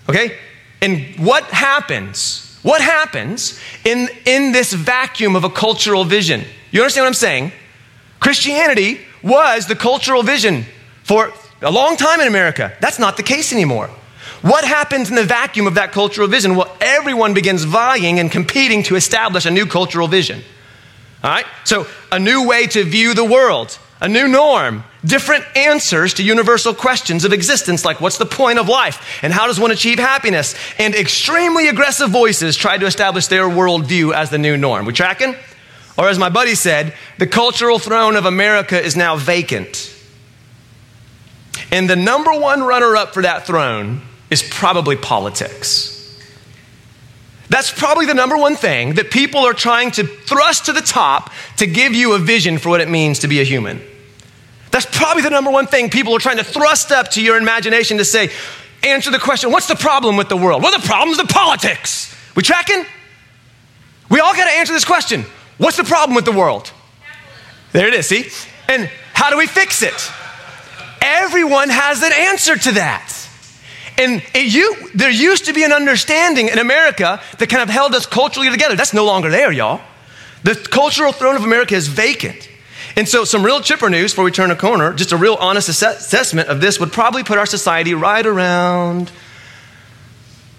Okay? 0.09 0.37
And 0.83 1.17
what 1.17 1.45
happens? 1.45 2.59
What 2.63 2.81
happens 2.81 3.59
in, 3.85 4.09
in 4.27 4.53
this 4.53 4.73
vacuum 4.73 5.37
of 5.37 5.45
a 5.45 5.51
cultural 5.51 6.05
vision? 6.05 6.45
You 6.71 6.81
understand 6.83 7.05
what 7.05 7.09
I'm 7.09 7.15
saying? 7.15 7.53
Christianity 8.21 9.01
was 9.23 9.67
the 9.67 9.75
cultural 9.75 10.23
vision 10.23 10.65
for 11.03 11.33
a 11.63 11.71
long 11.71 11.97
time 11.97 12.21
in 12.21 12.29
America. 12.29 12.73
That's 12.81 12.99
not 12.99 13.17
the 13.17 13.23
case 13.23 13.53
anymore. 13.53 13.91
What 14.43 14.65
happens 14.65 15.11
in 15.11 15.17
the 15.17 15.25
vacuum 15.25 15.67
of 15.67 15.75
that 15.75 15.93
cultural 15.93 16.27
vision? 16.27 16.57
Well, 16.57 16.75
everyone 16.81 17.35
begins 17.35 17.65
vying 17.65 18.19
and 18.19 18.31
competing 18.31 18.83
to 18.85 18.97
establish 18.97 19.45
a 19.45 19.51
new 19.51 19.67
cultural 19.67 20.09
vision. 20.09 20.43
All 21.23 21.31
right? 21.31 21.47
So, 21.65 21.87
a 22.11 22.19
new 22.19 22.49
way 22.49 22.67
to 22.69 22.85
view 22.85 23.13
the 23.13 23.25
world, 23.25 23.79
a 24.01 24.09
new 24.09 24.29
norm, 24.29 24.85
different 25.05 25.45
answers 25.55 26.15
to 26.15 26.23
universal 26.23 26.73
questions 26.73 27.25
of 27.25 27.35
existence, 27.35 27.85
like 27.85 28.01
what's 28.01 28.17
the 28.17 28.27
point 28.27 28.59
of 28.59 28.69
life 28.69 29.19
and 29.23 29.33
how 29.33 29.47
does 29.47 29.61
one 29.61 29.71
achieve 29.71 29.99
happiness? 29.99 30.55
And 30.79 30.95
extremely 30.95 31.69
aggressive 31.69 32.09
voices 32.09 32.57
try 32.57 32.79
to 32.79 32.87
establish 32.87 33.27
their 33.27 33.45
worldview 33.45 34.15
as 34.15 34.31
the 34.31 34.39
new 34.39 34.57
norm. 34.57 34.87
We 34.87 34.95
tracking? 34.95 35.35
Or, 36.01 36.09
as 36.09 36.19
my 36.19 36.31
buddy 36.31 36.55
said, 36.55 36.95
the 37.19 37.27
cultural 37.27 37.79
throne 37.79 38.17
of 38.17 38.25
America 38.25 38.83
is 38.83 38.97
now 38.97 39.17
vacant. 39.17 39.95
And 41.71 41.91
the 41.91 41.95
number 41.95 42.33
one 42.33 42.63
runner 42.63 42.97
up 42.97 43.13
for 43.13 43.21
that 43.21 43.47
throne 43.47 44.01
is 44.31 44.43
probably 44.43 44.97
politics. 44.97 45.99
That's 47.51 47.71
probably 47.71 48.07
the 48.07 48.15
number 48.15 48.39
one 48.39 48.57
thing 48.57 48.95
that 48.95 49.11
people 49.11 49.41
are 49.41 49.53
trying 49.53 49.91
to 49.91 50.05
thrust 50.05 50.65
to 50.67 50.73
the 50.73 50.81
top 50.81 51.35
to 51.59 51.67
give 51.67 51.93
you 51.93 52.15
a 52.15 52.19
vision 52.19 52.57
for 52.57 52.71
what 52.71 52.81
it 52.81 52.89
means 52.89 53.19
to 53.19 53.29
be 53.29 53.43
a 53.43 53.45
human. 53.45 53.83
That's 54.71 54.87
probably 54.87 55.23
the 55.23 55.29
number 55.29 55.51
one 55.51 55.67
thing 55.67 55.91
people 55.91 56.17
are 56.17 56.19
trying 56.19 56.39
to 56.39 56.45
thrust 56.45 56.93
up 56.93 57.11
to 57.11 57.23
your 57.23 57.37
imagination 57.37 57.99
to 57.99 58.07
say, 58.07 58.31
answer 58.83 59.11
the 59.11 59.19
question 59.19 59.53
what's 59.53 59.69
the 59.69 59.77
problem 59.77 60.17
with 60.17 60.31
the 60.31 60.37
world? 60.39 60.63
Well, 60.63 60.81
the 60.81 60.87
problem 60.87 61.11
is 61.11 61.19
the 61.19 61.27
politics. 61.27 62.17
We 62.35 62.43
tracking? 62.43 62.87
We 64.09 64.21
all 64.21 64.35
got 64.35 64.47
to 64.47 64.57
answer 64.59 64.73
this 64.73 64.87
question 64.87 65.27
what's 65.61 65.77
the 65.77 65.85
problem 65.85 66.17
with 66.17 66.25
the 66.25 66.33
world? 66.33 66.73
There 67.73 67.87
it 67.87 67.95
is, 67.95 68.07
see? 68.09 68.29
And 68.69 68.91
how 69.13 69.31
do 69.31 69.39
we 69.39 69.47
fix 69.47 69.83
it? 69.83 70.11
Everyone 71.01 71.69
has 71.69 72.03
an 72.03 72.13
answer 72.13 72.57
to 72.57 72.73
that. 72.73 73.17
And 73.97 74.23
you, 74.35 74.75
there 74.95 75.11
used 75.11 75.45
to 75.45 75.53
be 75.53 75.63
an 75.63 75.73
understanding 75.73 76.49
in 76.49 76.59
America 76.59 77.21
that 77.39 77.49
kind 77.49 77.63
of 77.63 77.69
held 77.69 77.95
us 77.95 78.07
culturally 78.07 78.51
together. 78.51 78.75
That's 78.75 78.95
no 78.95 79.05
longer 79.05 79.31
there, 79.31 79.53
y'all. 79.53 79.81
The 80.43 80.55
cultural 80.55 81.13
throne 81.13 81.37
of 81.37 81.45
America 81.45 81.75
is 81.75 81.87
vacant. 81.87 82.49
And 82.97 83.09
so, 83.09 83.25
some 83.25 83.45
real 83.45 83.61
chipper 83.61 83.91
news 83.91 84.13
before 84.13 84.25
we 84.25 84.31
turn 84.31 84.51
a 84.51 84.57
corner, 84.57 84.95
just 84.95 85.13
a 85.13 85.17
real 85.17 85.37
honest 85.39 85.69
assessment 85.69 86.49
of 86.49 86.61
this 86.61 86.81
would 86.81 86.93
probably 86.93 87.23
put 87.23 87.39
our 87.39 87.47
society 87.47 87.95
right 87.95 88.25
around 88.25 89.13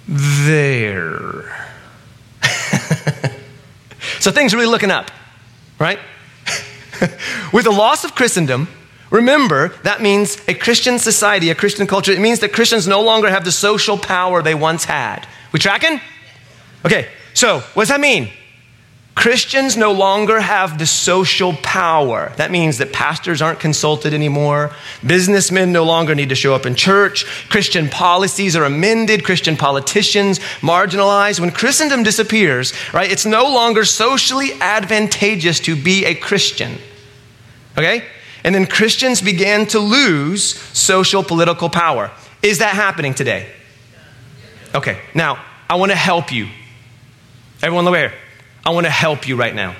there. 0.07 1.67
so, 4.21 4.31
things 4.31 4.53
are 4.53 4.57
really 4.57 4.69
looking 4.69 4.91
up, 4.91 5.12
right? 5.79 5.99
With 7.53 7.65
the 7.65 7.71
loss 7.71 8.03
of 8.03 8.15
Christendom, 8.15 8.67
Remember, 9.12 9.75
that 9.84 10.01
means 10.01 10.38
a 10.47 10.53
Christian 10.53 10.97
society, 10.97 11.49
a 11.49 11.55
Christian 11.55 11.86
culture. 11.86 12.13
It 12.13 12.21
means 12.21 12.39
that 12.39 12.53
Christians 12.53 12.88
no 12.88 13.01
longer 13.01 13.29
have 13.29 13.43
the 13.43 13.51
social 13.51 13.97
power 13.97 14.41
they 14.41 14.55
once 14.55 14.86
had. 14.86 15.27
We 15.51 15.60
tracking? 15.60 15.99
Okay, 16.86 17.10
so 17.34 17.60
what 17.73 17.84
does 17.84 17.89
that 17.89 17.99
mean? 17.99 18.31
Christians 19.21 19.77
no 19.77 19.91
longer 19.91 20.39
have 20.39 20.79
the 20.79 20.88
social 20.88 21.53
power. 21.53 22.34
That 22.38 22.49
means 22.49 22.79
that 22.79 22.91
pastors 22.91 23.39
aren't 23.39 23.60
consulted 23.60 24.15
anymore. 24.15 24.71
Businessmen 25.05 25.71
no 25.71 25.84
longer 25.84 26.15
need 26.15 26.29
to 26.29 26.36
show 26.36 26.55
up 26.55 26.65
in 26.65 26.73
church. 26.73 27.25
Christian 27.47 27.88
policies 27.88 28.55
are 28.55 28.63
amended. 28.63 29.23
Christian 29.23 29.55
politicians 29.57 30.39
marginalized. 30.62 31.39
When 31.39 31.51
Christendom 31.51 32.01
disappears, 32.01 32.73
right, 32.93 33.12
it's 33.12 33.23
no 33.23 33.43
longer 33.43 33.86
socially 33.86 34.53
advantageous 34.60 35.60
to 35.60 35.75
be 35.75 36.03
a 36.05 36.15
Christian. 36.15 36.79
Okay? 37.77 38.03
And 38.43 38.55
then 38.55 38.65
Christians 38.65 39.21
began 39.21 39.67
to 39.67 39.77
lose 39.77 40.55
social 40.75 41.21
political 41.21 41.69
power. 41.69 42.10
Is 42.41 42.57
that 42.57 42.73
happening 42.73 43.13
today? 43.13 43.51
Okay, 44.73 44.99
now 45.13 45.45
I 45.69 45.75
want 45.75 45.91
to 45.91 45.95
help 45.95 46.31
you. 46.31 46.47
Everyone, 47.62 47.86
look 47.86 47.95
here. 47.95 48.13
I 48.65 48.71
want 48.71 48.86
to 48.86 48.91
help 48.91 49.28
you 49.28 49.36
right 49.36 49.54
now. 49.54 49.76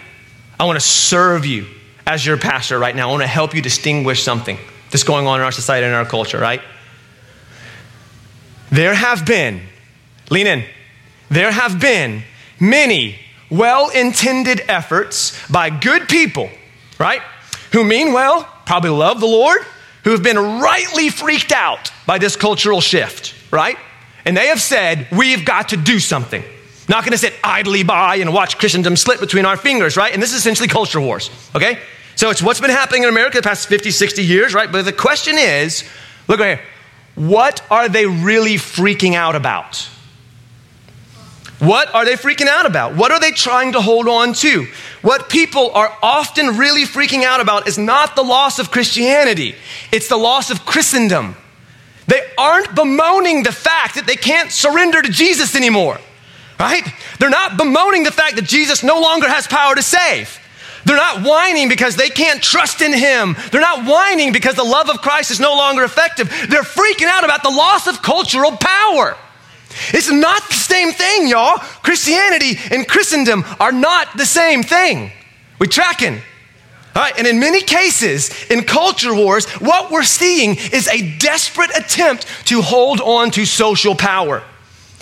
I 0.60 0.66
want 0.66 0.80
to 0.80 0.86
serve 0.86 1.46
you 1.46 1.68
as 2.06 2.26
your 2.26 2.38
pastor 2.38 2.78
right 2.80 2.96
now. 2.96 3.10
I 3.10 3.12
want 3.12 3.24
to 3.24 3.28
help 3.28 3.54
you 3.54 3.62
distinguish 3.62 4.24
something 4.24 4.58
that's 4.90 5.04
going 5.04 5.28
on 5.28 5.40
in 5.40 5.46
our 5.46 5.52
society 5.52 5.86
and 5.86 5.96
our 5.96 6.06
culture, 6.06 6.40
right? 6.40 6.62
There 8.70 8.94
have 8.94 9.26
been, 9.26 9.62
lean 10.30 10.48
in, 10.48 10.64
there 11.30 11.52
have 11.52 11.80
been 11.80 12.24
many 12.60 13.18
well 13.50 13.90
intended 13.90 14.62
efforts 14.68 15.38
by 15.50 15.70
good 15.70 16.08
people, 16.08 16.50
right? 17.00 17.22
Who 17.74 17.84
mean 17.84 18.14
well, 18.14 18.48
probably 18.66 18.90
love 18.92 19.20
the 19.20 19.28
Lord, 19.28 19.62
who 20.04 20.12
have 20.12 20.24
been 20.24 20.38
rightly 20.38 21.10
freaked 21.10 21.52
out 21.52 21.92
by 22.06 22.18
this 22.18 22.36
cultural 22.36 22.82
shift, 22.82 23.36
right? 23.52 23.78
And 24.26 24.36
they 24.36 24.48
have 24.48 24.62
said, 24.62 25.08
we've 25.12 25.46
got 25.46 25.70
to 25.70 25.78
do 25.78 26.00
something. 26.00 26.44
Not 26.92 27.06
going 27.06 27.14
to 27.14 27.18
sit 27.18 27.34
idly 27.42 27.84
by 27.84 28.18
and 28.18 28.34
watch 28.34 28.58
Christendom 28.58 28.98
slip 28.98 29.22
between 29.22 29.46
our 29.46 29.56
fingers, 29.56 29.96
right? 29.96 30.14
And 30.14 30.22
this 30.22 30.32
is 30.32 30.40
essentially 30.40 30.68
culture 30.68 31.00
wars, 31.00 31.30
okay? 31.56 31.80
So 32.18 32.32
it's 32.32 32.42
what's 32.42 32.60
been 32.60 32.70
happening 32.70 33.04
in 33.04 33.10
America 33.10 33.38
the 33.38 33.44
past 33.44 33.70
50, 33.70 33.92
60 33.92 34.22
years, 34.22 34.54
right? 34.54 34.70
But 34.70 34.84
the 34.84 34.92
question 34.92 35.38
is 35.38 35.86
look 36.28 36.42
right 36.42 36.60
here. 36.60 36.66
What 37.16 37.64
are 37.72 37.88
they 37.88 38.06
really 38.06 38.56
freaking 38.56 39.14
out 39.14 39.38
about? 39.38 39.88
What 41.60 41.96
are 41.96 42.04
they 42.04 42.16
freaking 42.16 42.48
out 42.48 42.66
about? 42.66 42.98
What 42.98 43.12
are 43.12 43.22
they 43.22 43.32
trying 43.32 43.72
to 43.72 43.80
hold 43.80 44.10
on 44.10 44.34
to? 44.34 44.68
What 45.02 45.30
people 45.30 45.72
are 45.72 45.98
often 46.04 46.58
really 46.58 46.84
freaking 46.84 47.24
out 47.24 47.40
about 47.40 47.70
is 47.70 47.78
not 47.78 48.18
the 48.18 48.24
loss 48.24 48.60
of 48.60 48.70
Christianity, 48.70 49.56
it's 49.94 50.10
the 50.10 50.18
loss 50.18 50.52
of 50.52 50.66
Christendom. 50.66 51.38
They 52.08 52.22
aren't 52.38 52.76
bemoaning 52.76 53.44
the 53.44 53.54
fact 53.54 53.96
that 53.96 54.08
they 54.08 54.18
can't 54.18 54.52
surrender 54.52 55.02
to 55.02 55.10
Jesus 55.10 55.56
anymore, 55.56 56.02
right? 56.62 56.84
They're 57.20 57.30
not 57.30 57.58
bemoaning 57.58 58.04
the 58.04 58.12
fact 58.12 58.36
that 58.36 58.46
Jesus 58.46 58.84
no 58.84 59.02
longer 59.02 59.28
has 59.28 59.48
power 59.48 59.74
to 59.74 59.82
save. 59.82 60.40
They're 60.86 60.96
not 60.96 61.26
whining 61.26 61.70
because 61.70 61.96
they 61.96 62.10
can't 62.10 62.42
trust 62.42 62.82
in 62.82 62.94
Him. 62.94 63.36
They're 63.52 63.62
not 63.62 63.86
whining 63.86 64.32
because 64.32 64.56
the 64.56 64.64
love 64.64 64.90
of 64.90 65.02
Christ 65.02 65.32
is 65.32 65.40
no 65.40 65.54
longer 65.56 65.84
effective. 65.84 66.30
They're 66.50 66.64
freaking 66.64 67.08
out 67.08 67.24
about 67.24 67.44
the 67.44 67.50
loss 67.50 67.88
of 67.88 68.02
cultural 68.02 68.52
power. 68.58 69.18
It's 69.94 70.12
not 70.12 70.48
the 70.48 70.54
same 70.54 70.92
thing, 70.92 71.28
y'all. 71.28 71.58
Christianity 71.58 72.60
and 72.72 72.88
Christendom 72.88 73.44
are 73.60 73.72
not 73.72 74.18
the 74.18 74.26
same 74.26 74.64
thing. 74.64 75.12
We 75.60 75.68
tracking. 75.68 76.22
All 76.94 77.02
right, 77.02 77.18
and 77.18 77.26
in 77.26 77.40
many 77.40 77.62
cases, 77.62 78.30
in 78.52 78.64
culture 78.64 79.16
wars, 79.16 79.48
what 79.62 79.92
we're 79.92 80.04
seeing 80.04 80.58
is 80.58 80.90
a 80.90 81.18
desperate 81.18 81.70
attempt 81.76 82.28
to 82.48 82.62
hold 82.62 83.00
on 83.00 83.32
to 83.32 83.46
social 83.46 83.96
power. 83.96 84.44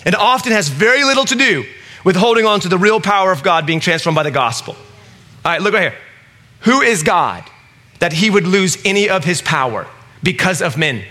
It 0.06 0.16
often 0.16 0.52
has 0.52 0.70
very 0.70 1.04
little 1.04 1.26
to 1.26 1.36
do 1.36 1.66
with 2.04 2.16
holding 2.16 2.46
on 2.46 2.60
to 2.62 2.70
the 2.70 2.78
real 2.78 3.02
power 3.02 3.32
of 3.32 3.44
God 3.44 3.66
being 3.66 3.80
transformed 3.80 4.16
by 4.16 4.24
the 4.24 4.32
gospel. 4.32 4.76
All 5.44 5.52
right, 5.52 5.62
look 5.62 5.74
right 5.74 5.92
here. 5.92 6.00
Who 6.62 6.82
is 6.82 7.04
God 7.04 7.44
that 8.00 8.14
he 8.14 8.30
would 8.30 8.48
lose 8.48 8.78
any 8.86 9.10
of 9.10 9.24
his 9.24 9.42
power 9.42 9.88
because 10.24 10.62
of 10.62 10.78
men? 10.78 11.04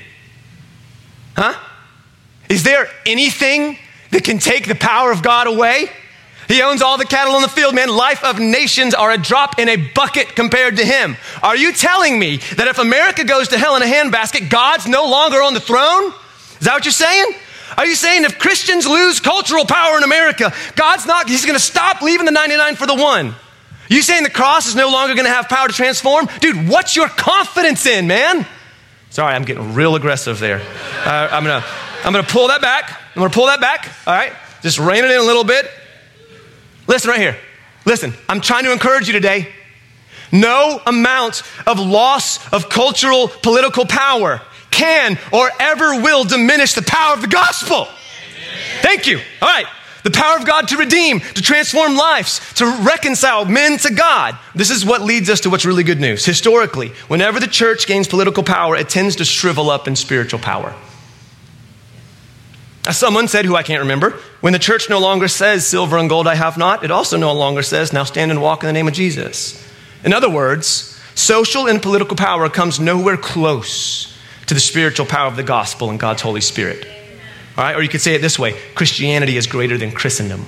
Huh? 1.37 1.55
Is 2.49 2.63
there 2.63 2.89
anything 3.07 3.79
that 4.11 4.25
can 4.25 4.39
take 4.39 4.67
the 4.67 4.75
power 4.75 5.13
of 5.13 5.23
God 5.23 5.47
away? 5.47 5.91
He 6.49 6.63
owns 6.63 6.81
all 6.81 6.97
the 6.97 7.05
cattle 7.05 7.35
on 7.35 7.43
the 7.43 7.49
field, 7.49 7.75
man. 7.75 7.91
Life 7.91 8.25
of 8.25 8.39
nations 8.39 8.95
are 8.95 9.11
a 9.11 9.19
drop 9.19 9.59
in 9.59 9.69
a 9.69 9.77
bucket 9.77 10.35
compared 10.35 10.79
to 10.79 10.85
him. 10.85 11.17
Are 11.43 11.57
you 11.57 11.75
telling 11.75 12.19
me 12.19 12.39
that 12.57 12.67
if 12.69 12.79
America 12.79 13.23
goes 13.23 13.49
to 13.49 13.59
hell 13.59 13.77
in 13.77 13.83
a 13.83 13.87
handbasket, 13.87 14.49
God's 14.49 14.87
no 14.87 15.05
longer 15.05 15.43
on 15.43 15.53
the 15.53 15.61
throne? 15.61 16.13
Is 16.59 16.67
that 16.67 16.73
what 16.73 16.87
you're 16.87 16.93
saying? 16.93 17.35
Are 17.77 17.87
you 17.87 17.95
saying 17.95 18.25
if 18.25 18.39
Christians 18.39 18.87
lose 18.87 19.21
cultural 19.21 19.65
power 19.67 19.97
in 19.97 20.05
America, 20.05 20.53
God's 20.75 21.07
not, 21.07 21.29
he's 21.29 21.45
gonna 21.45 21.59
stop 21.59 22.01
leaving 22.03 22.27
the 22.27 22.33
99 22.33 22.77
for 22.77 22.87
the 22.87 22.95
one? 22.95 23.35
You 23.89 24.03
saying 24.03 24.23
the 24.23 24.31
cross 24.31 24.67
is 24.67 24.75
no 24.75 24.91
longer 24.91 25.15
gonna 25.15 25.29
have 25.29 25.49
power 25.49 25.69
to 25.69 25.75
transform? 25.75 26.29
Dude, 26.41 26.69
what's 26.69 26.97
your 26.97 27.09
confidence 27.09 27.87
in, 27.87 28.07
man? 28.07 28.47
Sorry, 29.11 29.35
I'm 29.35 29.45
getting 29.45 29.75
real 29.75 29.95
aggressive 29.95 30.39
there. 30.39 30.61
Uh, 31.05 31.29
I'm 31.31 31.43
gonna, 31.43 31.65
I'm 32.05 32.13
gonna 32.13 32.27
pull 32.27 32.49
that 32.49 32.61
back. 32.61 32.91
I'm 33.15 33.21
gonna 33.21 33.31
pull 33.31 33.47
that 33.47 33.61
back. 33.61 33.89
All 34.07 34.15
right, 34.15 34.33
just 34.63 34.79
rein 34.79 35.05
it 35.05 35.11
in 35.11 35.19
a 35.19 35.23
little 35.23 35.45
bit. 35.45 35.71
Listen 36.87 37.11
right 37.11 37.21
here. 37.21 37.37
Listen, 37.85 38.15
I'm 38.29 38.41
trying 38.41 38.65
to 38.65 38.73
encourage 38.73 39.07
you 39.07 39.15
today. 39.15 39.49
No 40.31 40.81
amount 40.87 41.43
of 41.67 41.79
loss 41.79 42.53
of 42.53 42.69
cultural, 42.69 43.29
political 43.29 43.87
power 43.87 44.43
can 44.71 45.19
or 45.33 45.51
ever 45.59 46.01
will 46.01 46.25
diminish 46.25 46.75
the 46.75 46.83
power 46.83 47.15
of 47.15 47.21
the 47.21 47.29
gospel. 47.29 47.89
Thank 48.81 49.07
you. 49.07 49.19
All 49.43 49.49
right. 49.49 49.67
The 50.05 50.11
power 50.11 50.39
of 50.39 50.47
God 50.47 50.69
to 50.69 50.77
redeem, 50.77 51.21
to 51.21 51.43
transform 51.43 51.97
lives, 51.97 52.41
to 52.55 52.67
reconcile 52.83 53.45
men 53.45 53.79
to 53.79 53.93
God. 53.93 54.39
This 54.55 54.71
is 54.71 54.85
what 54.85 55.03
leads 55.03 55.29
us 55.29 55.41
to 55.41 55.51
what's 55.51 55.65
really 55.65 55.83
good 55.83 56.01
news. 56.01 56.25
Historically, 56.25 56.89
whenever 57.09 57.41
the 57.41 57.47
church 57.47 57.87
gains 57.87 58.07
political 58.07 58.43
power, 58.43 58.77
it 58.77 58.89
tends 58.89 59.17
to 59.17 59.25
shrivel 59.25 59.71
up 59.71 59.89
in 59.89 59.97
spiritual 59.97 60.39
power. 60.39 60.75
As 62.87 62.97
someone 62.97 63.29
said, 63.29 63.45
who 63.45 63.55
I 63.55 63.63
can't 63.63 63.83
remember, 63.83 64.13
when 64.41 64.55
the 64.55 64.59
church 64.59 64.89
no 64.89 64.99
longer 64.99 65.29
says, 65.29 65.67
Silver 65.67 65.99
and 65.99 66.09
gold 66.09 66.27
I 66.27 66.37
have 66.37 66.57
not, 66.57 66.85
it 66.85 66.91
also 66.91 67.19
no 67.19 67.35
longer 67.35 67.63
says, 67.63 67.93
Now 67.93 68.05
stand 68.05 68.31
and 68.31 68.41
walk 68.41 68.63
in 68.63 68.67
the 68.67 68.73
name 68.73 68.89
of 68.89 68.95
Jesus. 68.95 69.63
In 70.05 70.15
other 70.15 70.31
words, 70.31 70.99
social 71.15 71.67
and 71.67 71.83
political 71.83 72.17
power 72.17 72.49
comes 72.49 72.81
nowhere 72.81 73.19
close 73.19 74.08
to 74.49 74.55
the 74.55 74.61
spiritual 74.61 75.07
power 75.07 75.29
of 75.29 75.37
the 75.37 75.43
gospel 75.43 75.91
and 75.91 76.01
God's 76.01 76.23
Holy 76.23 76.41
Spirit. 76.41 76.87
All 77.57 77.65
right? 77.65 77.77
Or 77.77 77.83
you 77.83 77.89
could 77.89 78.01
say 78.01 78.15
it 78.15 78.23
this 78.23 78.39
way 78.39 78.59
Christianity 78.75 79.37
is 79.37 79.47
greater 79.47 79.79
than 79.79 79.93
Christendom. 79.93 80.47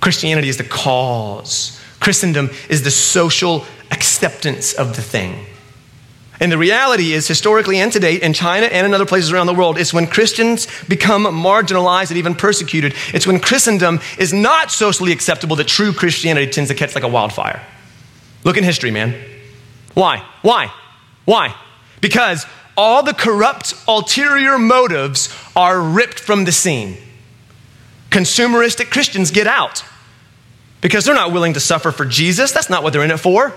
Christianity 0.00 0.48
is 0.48 0.56
the 0.56 0.64
cause, 0.64 1.78
Christendom 2.00 2.50
is 2.70 2.82
the 2.82 2.90
social 2.90 3.66
acceptance 3.90 4.72
of 4.72 4.96
the 4.96 5.02
thing. 5.02 5.46
And 6.42 6.50
the 6.50 6.56
reality 6.56 7.12
is, 7.12 7.28
historically 7.28 7.78
and 7.78 7.92
today, 7.92 8.14
in 8.14 8.32
China 8.32 8.64
and 8.64 8.86
in 8.86 8.94
other 8.94 9.04
places 9.04 9.30
around 9.30 9.46
the 9.46 9.52
world, 9.52 9.76
it's 9.76 9.92
when 9.92 10.06
Christians 10.06 10.66
become 10.88 11.24
marginalized 11.24 12.08
and 12.08 12.16
even 12.16 12.34
persecuted. 12.34 12.94
It's 13.12 13.26
when 13.26 13.40
Christendom 13.40 14.00
is 14.18 14.32
not 14.32 14.70
socially 14.70 15.12
acceptable 15.12 15.56
that 15.56 15.68
true 15.68 15.92
Christianity 15.92 16.50
tends 16.50 16.70
to 16.70 16.74
catch 16.74 16.94
like 16.94 17.04
a 17.04 17.08
wildfire. 17.08 17.62
Look 18.42 18.56
in 18.56 18.64
history, 18.64 18.90
man. 18.90 19.14
Why? 19.92 20.24
Why? 20.40 20.72
Why? 21.26 21.54
Because 22.00 22.46
all 22.76 23.02
the 23.02 23.14
corrupt 23.14 23.74
ulterior 23.86 24.58
motives 24.58 25.34
are 25.54 25.80
ripped 25.80 26.18
from 26.18 26.44
the 26.44 26.52
scene. 26.52 26.96
Consumeristic 28.10 28.90
Christians 28.90 29.30
get 29.30 29.46
out 29.46 29.84
because 30.80 31.04
they're 31.04 31.14
not 31.14 31.32
willing 31.32 31.52
to 31.54 31.60
suffer 31.60 31.92
for 31.92 32.04
Jesus. 32.04 32.52
That's 32.52 32.70
not 32.70 32.82
what 32.82 32.92
they're 32.92 33.04
in 33.04 33.10
it 33.10 33.18
for. 33.18 33.52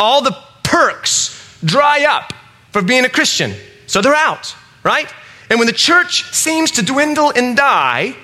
All 0.00 0.22
the 0.22 0.36
perks 0.62 1.58
dry 1.64 2.06
up 2.08 2.32
for 2.70 2.82
being 2.82 3.04
a 3.04 3.08
Christian. 3.08 3.52
So 3.86 4.00
they're 4.00 4.14
out, 4.14 4.56
right? 4.82 5.12
And 5.50 5.58
when 5.58 5.66
the 5.66 5.74
church 5.74 6.24
seems 6.32 6.70
to 6.72 6.82
dwindle 6.82 7.30
and 7.36 7.56
die, 7.56 8.16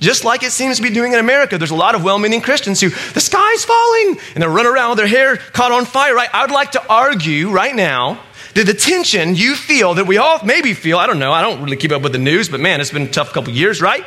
just 0.00 0.22
like 0.24 0.42
it 0.42 0.52
seems 0.52 0.76
to 0.76 0.82
be 0.82 0.90
doing 0.90 1.14
in 1.14 1.18
America, 1.18 1.56
there's 1.56 1.70
a 1.70 1.74
lot 1.74 1.94
of 1.94 2.04
well 2.04 2.18
meaning 2.18 2.42
Christians 2.42 2.80
who, 2.80 2.90
the 2.90 3.20
sky's 3.20 3.64
falling, 3.64 4.18
and 4.34 4.42
they 4.42 4.46
run 4.46 4.66
around 4.66 4.90
with 4.90 4.98
their 4.98 5.06
hair 5.06 5.36
caught 5.38 5.72
on 5.72 5.86
fire, 5.86 6.14
right? 6.14 6.28
I 6.32 6.42
would 6.42 6.50
like 6.50 6.72
to 6.72 6.86
argue 6.88 7.50
right 7.50 7.74
now 7.74 8.20
that 8.54 8.66
the 8.66 8.74
tension 8.74 9.34
you 9.34 9.54
feel, 9.56 9.94
that 9.94 10.06
we 10.06 10.18
all 10.18 10.44
maybe 10.44 10.74
feel, 10.74 10.98
I 10.98 11.06
don't 11.06 11.18
know, 11.18 11.32
I 11.32 11.42
don't 11.42 11.62
really 11.62 11.76
keep 11.76 11.92
up 11.92 12.02
with 12.02 12.12
the 12.12 12.18
news, 12.18 12.48
but 12.48 12.60
man, 12.60 12.80
it's 12.80 12.90
been 12.90 13.02
a 13.02 13.10
tough 13.10 13.32
couple 13.32 13.52
years, 13.52 13.80
right? 13.82 14.04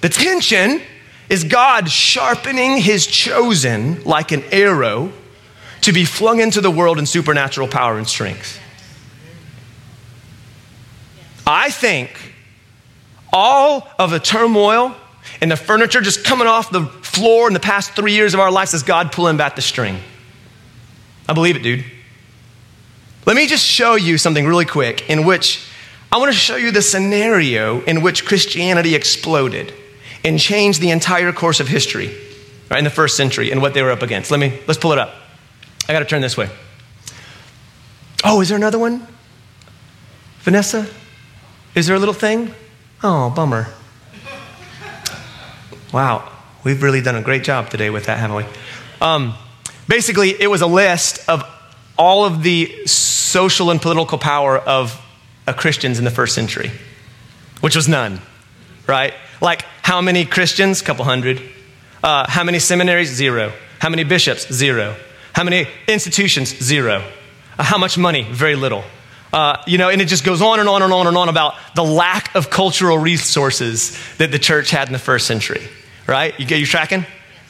The 0.00 0.08
tension 0.08 0.82
is 1.30 1.44
God 1.44 1.88
sharpening 1.88 2.78
his 2.78 3.06
chosen 3.06 4.02
like 4.04 4.32
an 4.32 4.42
arrow 4.50 5.12
to 5.82 5.92
be 5.92 6.04
flung 6.04 6.40
into 6.40 6.60
the 6.60 6.70
world 6.70 6.98
in 6.98 7.06
supernatural 7.06 7.68
power 7.68 7.96
and 7.98 8.06
strength. 8.06 8.58
I 11.46 11.70
think 11.70 12.34
all 13.32 13.88
of 13.98 14.10
the 14.10 14.18
turmoil 14.18 14.94
and 15.40 15.50
the 15.50 15.56
furniture 15.56 16.00
just 16.00 16.24
coming 16.24 16.46
off 16.46 16.70
the 16.70 16.86
floor 16.86 17.48
in 17.48 17.54
the 17.54 17.60
past 17.60 17.92
three 17.92 18.12
years 18.12 18.34
of 18.34 18.40
our 18.40 18.50
lives 18.50 18.74
is 18.74 18.82
God 18.82 19.12
pulling 19.12 19.36
back 19.36 19.56
the 19.56 19.62
string. 19.62 19.98
I 21.28 21.32
believe 21.32 21.56
it, 21.56 21.62
dude. 21.62 21.84
Let 23.26 23.36
me 23.36 23.46
just 23.46 23.64
show 23.64 23.94
you 23.94 24.18
something 24.18 24.46
really 24.46 24.66
quick 24.66 25.08
in 25.08 25.24
which 25.24 25.66
I 26.12 26.18
want 26.18 26.30
to 26.30 26.38
show 26.38 26.56
you 26.56 26.70
the 26.70 26.82
scenario 26.82 27.80
in 27.82 28.02
which 28.02 28.26
Christianity 28.26 28.94
exploded 28.94 29.72
and 30.22 30.38
changed 30.38 30.80
the 30.80 30.90
entire 30.90 31.32
course 31.32 31.58
of 31.58 31.68
history 31.68 32.14
right, 32.70 32.78
in 32.78 32.84
the 32.84 32.90
first 32.90 33.16
century 33.16 33.50
and 33.50 33.62
what 33.62 33.72
they 33.72 33.82
were 33.82 33.90
up 33.90 34.02
against. 34.02 34.30
Let 34.30 34.40
me, 34.40 34.60
let's 34.66 34.78
pull 34.78 34.92
it 34.92 34.98
up. 34.98 35.14
I 35.88 35.92
got 35.92 36.00
to 36.00 36.04
turn 36.04 36.20
this 36.20 36.36
way. 36.36 36.50
Oh, 38.22 38.40
is 38.40 38.48
there 38.48 38.56
another 38.56 38.78
one? 38.78 39.06
Vanessa? 40.40 40.86
Is 41.74 41.86
there 41.86 41.96
a 41.96 41.98
little 41.98 42.14
thing? 42.14 42.54
Oh, 43.02 43.30
bummer. 43.30 43.68
Wow, 45.92 46.30
we've 46.62 46.82
really 46.82 47.00
done 47.00 47.16
a 47.16 47.22
great 47.22 47.44
job 47.44 47.70
today 47.70 47.88
with 47.88 48.06
that, 48.06 48.18
haven't 48.18 48.36
we? 48.36 48.44
Um, 49.00 49.34
basically, 49.88 50.30
it 50.40 50.48
was 50.48 50.60
a 50.60 50.66
list 50.66 51.28
of 51.28 51.42
all 51.96 52.24
of 52.24 52.42
the 52.42 52.86
social 52.86 53.70
and 53.70 53.80
political 53.80 54.18
power 54.18 54.58
of 54.58 55.00
uh, 55.46 55.52
Christians 55.52 55.98
in 55.98 56.04
the 56.04 56.10
first 56.10 56.34
century, 56.34 56.70
which 57.60 57.76
was 57.76 57.88
none, 57.88 58.20
right? 58.86 59.14
Like, 59.40 59.62
how 59.82 60.00
many 60.00 60.24
Christians? 60.24 60.82
Couple 60.82 61.04
hundred. 61.04 61.42
Uh, 62.02 62.28
how 62.28 62.44
many 62.44 62.58
seminaries? 62.58 63.12
Zero. 63.12 63.52
How 63.78 63.88
many 63.90 64.04
bishops? 64.04 64.52
Zero. 64.52 64.96
How 65.32 65.44
many 65.44 65.66
institutions? 65.88 66.56
Zero. 66.62 67.04
Uh, 67.58 67.62
how 67.62 67.78
much 67.78 67.98
money? 67.98 68.22
Very 68.22 68.56
little. 68.56 68.84
Uh, 69.32 69.60
you 69.66 69.78
know, 69.78 69.88
and 69.88 70.00
it 70.00 70.06
just 70.06 70.24
goes 70.24 70.40
on 70.40 70.60
and 70.60 70.68
on 70.68 70.82
and 70.82 70.92
on 70.92 71.06
and 71.06 71.16
on 71.16 71.28
about 71.28 71.54
the 71.74 71.82
lack 71.82 72.34
of 72.36 72.50
cultural 72.50 72.96
resources 72.96 73.98
that 74.18 74.30
the 74.30 74.38
church 74.38 74.70
had 74.70 74.88
in 74.88 74.92
the 74.92 74.98
first 74.98 75.26
century, 75.26 75.66
right? 76.06 76.38
You 76.38 76.46
get 76.46 76.60
you 76.60 76.66
tracking, 76.66 77.04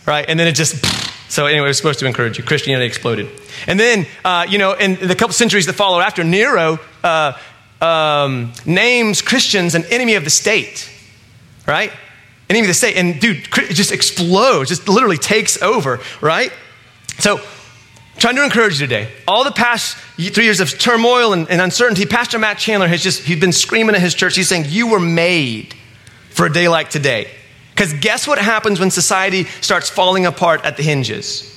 right? 0.06 0.24
And 0.28 0.40
then 0.40 0.46
it 0.46 0.52
just. 0.52 1.03
So 1.28 1.46
anyway, 1.46 1.66
it 1.66 1.68
was 1.68 1.76
supposed 1.76 1.98
to 2.00 2.06
encourage 2.06 2.38
you. 2.38 2.44
Christianity 2.44 2.86
exploded, 2.86 3.28
and 3.66 3.78
then 3.80 4.06
uh, 4.24 4.46
you 4.48 4.58
know, 4.58 4.72
in 4.72 4.94
the 5.06 5.14
couple 5.14 5.32
centuries 5.32 5.66
that 5.66 5.72
follow 5.72 6.00
after, 6.00 6.22
Nero 6.22 6.78
uh, 7.02 7.32
um, 7.80 8.52
names 8.66 9.22
Christians 9.22 9.74
an 9.74 9.84
enemy 9.90 10.14
of 10.14 10.24
the 10.24 10.30
state, 10.30 10.90
right? 11.66 11.92
Enemy 12.48 12.64
of 12.64 12.68
the 12.68 12.74
state, 12.74 12.96
and 12.96 13.20
dude, 13.20 13.48
it 13.56 13.74
just 13.74 13.90
explodes, 13.90 14.68
just 14.68 14.88
literally 14.88 15.16
takes 15.16 15.60
over, 15.62 16.00
right? 16.20 16.52
So 17.18 17.40
trying 18.18 18.36
to 18.36 18.44
encourage 18.44 18.80
you 18.80 18.86
today. 18.86 19.10
All 19.26 19.44
the 19.44 19.52
past 19.52 19.96
three 20.16 20.44
years 20.44 20.60
of 20.60 20.78
turmoil 20.78 21.32
and, 21.32 21.48
and, 21.50 21.60
uncertainty, 21.60 22.06
Pastor 22.06 22.38
Matt 22.38 22.58
Chandler 22.58 22.88
has 22.88 23.02
just, 23.02 23.22
he's 23.22 23.40
been 23.40 23.52
screaming 23.52 23.94
at 23.94 24.00
his 24.00 24.14
church. 24.14 24.36
He's 24.36 24.48
saying, 24.48 24.66
You 24.68 24.88
were 24.88 25.00
made 25.00 25.74
for 26.30 26.46
a 26.46 26.52
day 26.52 26.68
like 26.68 26.90
today. 26.90 27.28
Because 27.74 27.92
guess 27.94 28.26
what 28.26 28.38
happens 28.38 28.78
when 28.78 28.90
society 28.90 29.44
starts 29.60 29.90
falling 29.90 30.26
apart 30.26 30.64
at 30.64 30.76
the 30.76 30.82
hinges? 30.82 31.50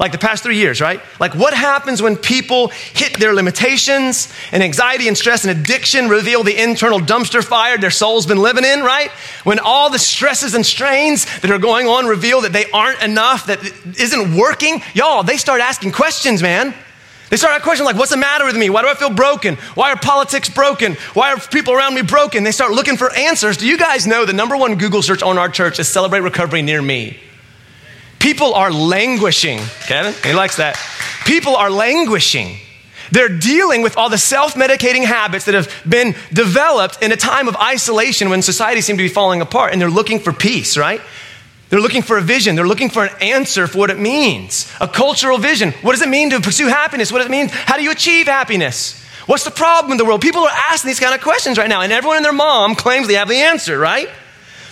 Like 0.00 0.12
the 0.12 0.18
past 0.18 0.42
three 0.42 0.56
years, 0.56 0.80
right? 0.80 1.00
Like 1.20 1.34
what 1.34 1.52
happens 1.52 2.00
when 2.00 2.16
people 2.16 2.68
hit 2.68 3.20
their 3.20 3.34
limitations 3.34 4.32
and 4.50 4.62
anxiety 4.62 5.08
and 5.08 5.16
stress 5.16 5.44
and 5.44 5.60
addiction 5.60 6.08
reveal 6.08 6.42
the 6.42 6.60
internal 6.60 6.98
dumpster 6.98 7.44
fire 7.44 7.76
their 7.76 7.90
soul's 7.90 8.24
been 8.24 8.38
living 8.38 8.64
in, 8.64 8.80
right? 8.80 9.10
When 9.44 9.58
all 9.58 9.90
the 9.90 9.98
stresses 9.98 10.54
and 10.54 10.64
strains 10.64 11.26
that 11.40 11.50
are 11.50 11.58
going 11.58 11.86
on 11.86 12.06
reveal 12.06 12.40
that 12.40 12.54
they 12.54 12.70
aren't 12.70 13.02
enough, 13.02 13.46
that 13.46 13.62
isn't 14.00 14.34
working, 14.34 14.82
y'all, 14.94 15.22
they 15.22 15.36
start 15.36 15.60
asking 15.60 15.92
questions, 15.92 16.42
man. 16.42 16.74
They 17.30 17.36
start 17.36 17.62
questions 17.62 17.86
like, 17.86 17.96
what's 17.96 18.10
the 18.10 18.16
matter 18.16 18.44
with 18.44 18.56
me? 18.56 18.70
Why 18.70 18.82
do 18.82 18.88
I 18.88 18.94
feel 18.94 19.10
broken? 19.10 19.54
Why 19.74 19.92
are 19.92 19.96
politics 19.96 20.50
broken? 20.50 20.94
Why 21.14 21.32
are 21.32 21.38
people 21.38 21.72
around 21.72 21.94
me 21.94 22.02
broken? 22.02 22.42
They 22.42 22.50
start 22.50 22.72
looking 22.72 22.96
for 22.96 23.14
answers. 23.14 23.56
Do 23.56 23.66
you 23.66 23.78
guys 23.78 24.06
know 24.06 24.26
the 24.26 24.32
number 24.32 24.56
one 24.56 24.76
Google 24.76 25.00
search 25.00 25.22
on 25.22 25.38
our 25.38 25.48
church 25.48 25.78
is 25.78 25.88
celebrate 25.88 26.20
recovery 26.20 26.60
near 26.60 26.82
me? 26.82 27.18
People 28.18 28.52
are 28.52 28.72
languishing. 28.72 29.60
Kevin, 29.86 30.12
he 30.24 30.34
likes 30.34 30.56
that. 30.56 30.76
People 31.24 31.54
are 31.54 31.70
languishing. 31.70 32.56
They're 33.12 33.28
dealing 33.28 33.82
with 33.82 33.96
all 33.96 34.10
the 34.10 34.18
self 34.18 34.54
medicating 34.54 35.04
habits 35.04 35.44
that 35.44 35.54
have 35.54 35.72
been 35.88 36.14
developed 36.32 37.02
in 37.02 37.12
a 37.12 37.16
time 37.16 37.48
of 37.48 37.56
isolation 37.56 38.28
when 38.28 38.42
society 38.42 38.80
seemed 38.80 38.98
to 38.98 39.04
be 39.04 39.08
falling 39.08 39.40
apart, 39.40 39.72
and 39.72 39.80
they're 39.80 39.90
looking 39.90 40.18
for 40.18 40.32
peace, 40.32 40.76
right? 40.76 41.00
They're 41.70 41.80
looking 41.80 42.02
for 42.02 42.18
a 42.18 42.20
vision. 42.20 42.56
They're 42.56 42.66
looking 42.66 42.90
for 42.90 43.04
an 43.04 43.14
answer 43.20 43.66
for 43.66 43.78
what 43.78 43.90
it 43.90 43.98
means 43.98 44.70
a 44.80 44.88
cultural 44.88 45.38
vision. 45.38 45.72
What 45.82 45.92
does 45.92 46.02
it 46.02 46.08
mean 46.08 46.30
to 46.30 46.40
pursue 46.40 46.66
happiness? 46.66 47.10
What 47.10 47.18
does 47.18 47.28
it 47.28 47.30
mean? 47.30 47.48
How 47.48 47.76
do 47.76 47.82
you 47.82 47.92
achieve 47.92 48.26
happiness? 48.26 49.00
What's 49.26 49.44
the 49.44 49.50
problem 49.50 49.92
in 49.92 49.98
the 49.98 50.04
world? 50.04 50.20
People 50.20 50.42
are 50.42 50.50
asking 50.50 50.88
these 50.88 51.00
kind 51.00 51.14
of 51.14 51.20
questions 51.20 51.56
right 51.56 51.68
now, 51.68 51.80
and 51.80 51.92
everyone 51.92 52.16
and 52.16 52.24
their 52.24 52.32
mom 52.32 52.74
claims 52.74 53.06
they 53.06 53.14
have 53.14 53.28
the 53.28 53.36
answer, 53.36 53.78
right? 53.78 54.08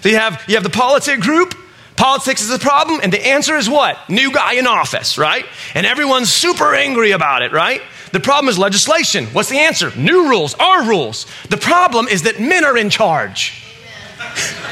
So 0.00 0.08
you 0.08 0.16
have, 0.16 0.42
you 0.48 0.54
have 0.54 0.64
the 0.64 0.70
politic 0.70 1.20
group, 1.20 1.54
Politics 1.98 2.42
is 2.42 2.48
the 2.48 2.60
problem, 2.60 3.00
and 3.02 3.12
the 3.12 3.26
answer 3.26 3.56
is 3.56 3.68
what? 3.68 3.98
New 4.08 4.32
guy 4.32 4.52
in 4.52 4.68
office, 4.68 5.18
right? 5.18 5.44
And 5.74 5.84
everyone's 5.84 6.32
super 6.32 6.72
angry 6.72 7.10
about 7.10 7.42
it, 7.42 7.50
right? 7.50 7.82
The 8.12 8.20
problem 8.20 8.48
is 8.48 8.56
legislation. 8.56 9.26
What's 9.26 9.48
the 9.48 9.58
answer? 9.58 9.90
New 9.96 10.28
rules, 10.28 10.54
our 10.54 10.84
rules. 10.84 11.26
The 11.50 11.56
problem 11.56 12.06
is 12.06 12.22
that 12.22 12.38
men 12.38 12.64
are 12.64 12.78
in 12.78 12.88
charge. 12.88 13.64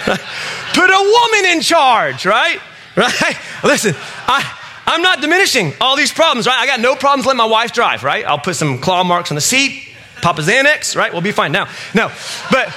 Put 0.76 0.90
a 0.90 1.20
woman 1.32 1.52
in 1.52 1.62
charge, 1.62 2.26
right? 2.26 2.60
Right? 2.96 3.36
Listen, 3.62 3.94
I, 4.26 4.42
I'm 4.86 5.02
not 5.02 5.20
diminishing 5.20 5.74
all 5.82 5.96
these 5.96 6.10
problems, 6.10 6.46
right? 6.46 6.58
I 6.58 6.66
got 6.66 6.80
no 6.80 6.96
problems 6.96 7.26
letting 7.26 7.36
my 7.36 7.44
wife 7.44 7.72
drive, 7.72 8.02
right? 8.02 8.24
I'll 8.24 8.38
put 8.38 8.56
some 8.56 8.78
claw 8.78 9.04
marks 9.04 9.30
on 9.30 9.34
the 9.34 9.42
seat. 9.42 9.86
Papa 10.22 10.40
Xanax, 10.40 10.96
right? 10.96 11.12
We'll 11.12 11.20
be 11.20 11.30
fine. 11.30 11.52
Now, 11.52 11.68
no. 11.94 12.08
But 12.50 12.68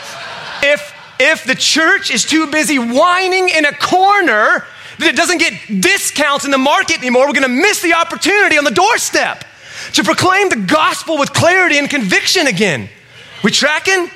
if 0.62 0.93
if 1.21 1.45
the 1.45 1.55
church 1.55 2.12
is 2.12 2.25
too 2.25 2.47
busy 2.47 2.77
whining 2.77 3.47
in 3.47 3.63
a 3.63 3.73
corner 3.73 4.65
that 4.97 5.07
it 5.07 5.15
doesn't 5.15 5.38
get 5.38 5.81
discounts 5.81 6.43
in 6.43 6.51
the 6.51 6.57
market 6.57 6.97
anymore, 6.97 7.27
we're 7.27 7.39
going 7.39 7.43
to 7.43 7.62
miss 7.62 7.81
the 7.81 7.93
opportunity 7.93 8.57
on 8.57 8.65
the 8.65 8.71
doorstep 8.71 9.45
to 9.93 10.03
proclaim 10.03 10.49
the 10.49 10.65
gospel 10.67 11.17
with 11.17 11.31
clarity 11.31 11.77
and 11.77 11.89
conviction 11.89 12.47
again. 12.47 12.89
We 13.41 13.51
tracking? 13.51 14.09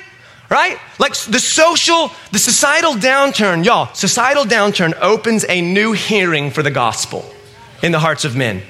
Right? 0.54 0.78
Like 1.00 1.16
the 1.16 1.40
social, 1.40 2.12
the 2.30 2.38
societal 2.38 2.92
downturn, 2.92 3.64
y'all, 3.64 3.92
societal 3.92 4.44
downturn 4.44 4.96
opens 5.00 5.44
a 5.48 5.60
new 5.60 5.90
hearing 5.90 6.52
for 6.52 6.62
the 6.62 6.70
gospel 6.70 7.28
in 7.82 7.90
the 7.90 7.98
hearts 7.98 8.24
of 8.24 8.36
men. 8.36 8.62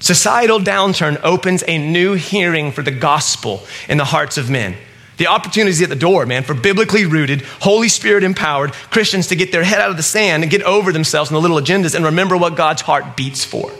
Societal 0.00 0.58
downturn 0.58 1.20
opens 1.22 1.62
a 1.68 1.78
new 1.78 2.14
hearing 2.14 2.72
for 2.72 2.82
the 2.82 2.90
gospel 2.90 3.62
in 3.88 3.96
the 3.96 4.06
hearts 4.06 4.38
of 4.38 4.50
men. 4.50 4.74
The 5.18 5.28
opportunity 5.28 5.70
is 5.70 5.82
at 5.82 5.88
the 5.88 5.94
door, 5.94 6.26
man, 6.26 6.42
for 6.42 6.54
biblically 6.54 7.06
rooted, 7.06 7.42
Holy 7.60 7.88
Spirit 7.88 8.24
empowered 8.24 8.72
Christians 8.90 9.28
to 9.28 9.36
get 9.36 9.52
their 9.52 9.62
head 9.62 9.80
out 9.80 9.92
of 9.92 9.96
the 9.96 10.02
sand 10.02 10.42
and 10.42 10.50
get 10.50 10.62
over 10.62 10.90
themselves 10.90 11.30
and 11.30 11.36
the 11.36 11.40
little 11.40 11.58
agendas 11.58 11.94
and 11.94 12.06
remember 12.06 12.36
what 12.36 12.56
God's 12.56 12.82
heart 12.82 13.16
beats 13.16 13.44
for. 13.44 13.70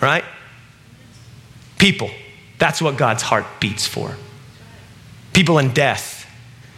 Right? 0.00 0.24
People. 1.78 2.12
That's 2.58 2.80
what 2.80 2.96
God's 2.96 3.24
heart 3.24 3.44
beats 3.58 3.88
for. 3.88 4.14
People 5.32 5.58
in 5.58 5.72
death 5.72 6.22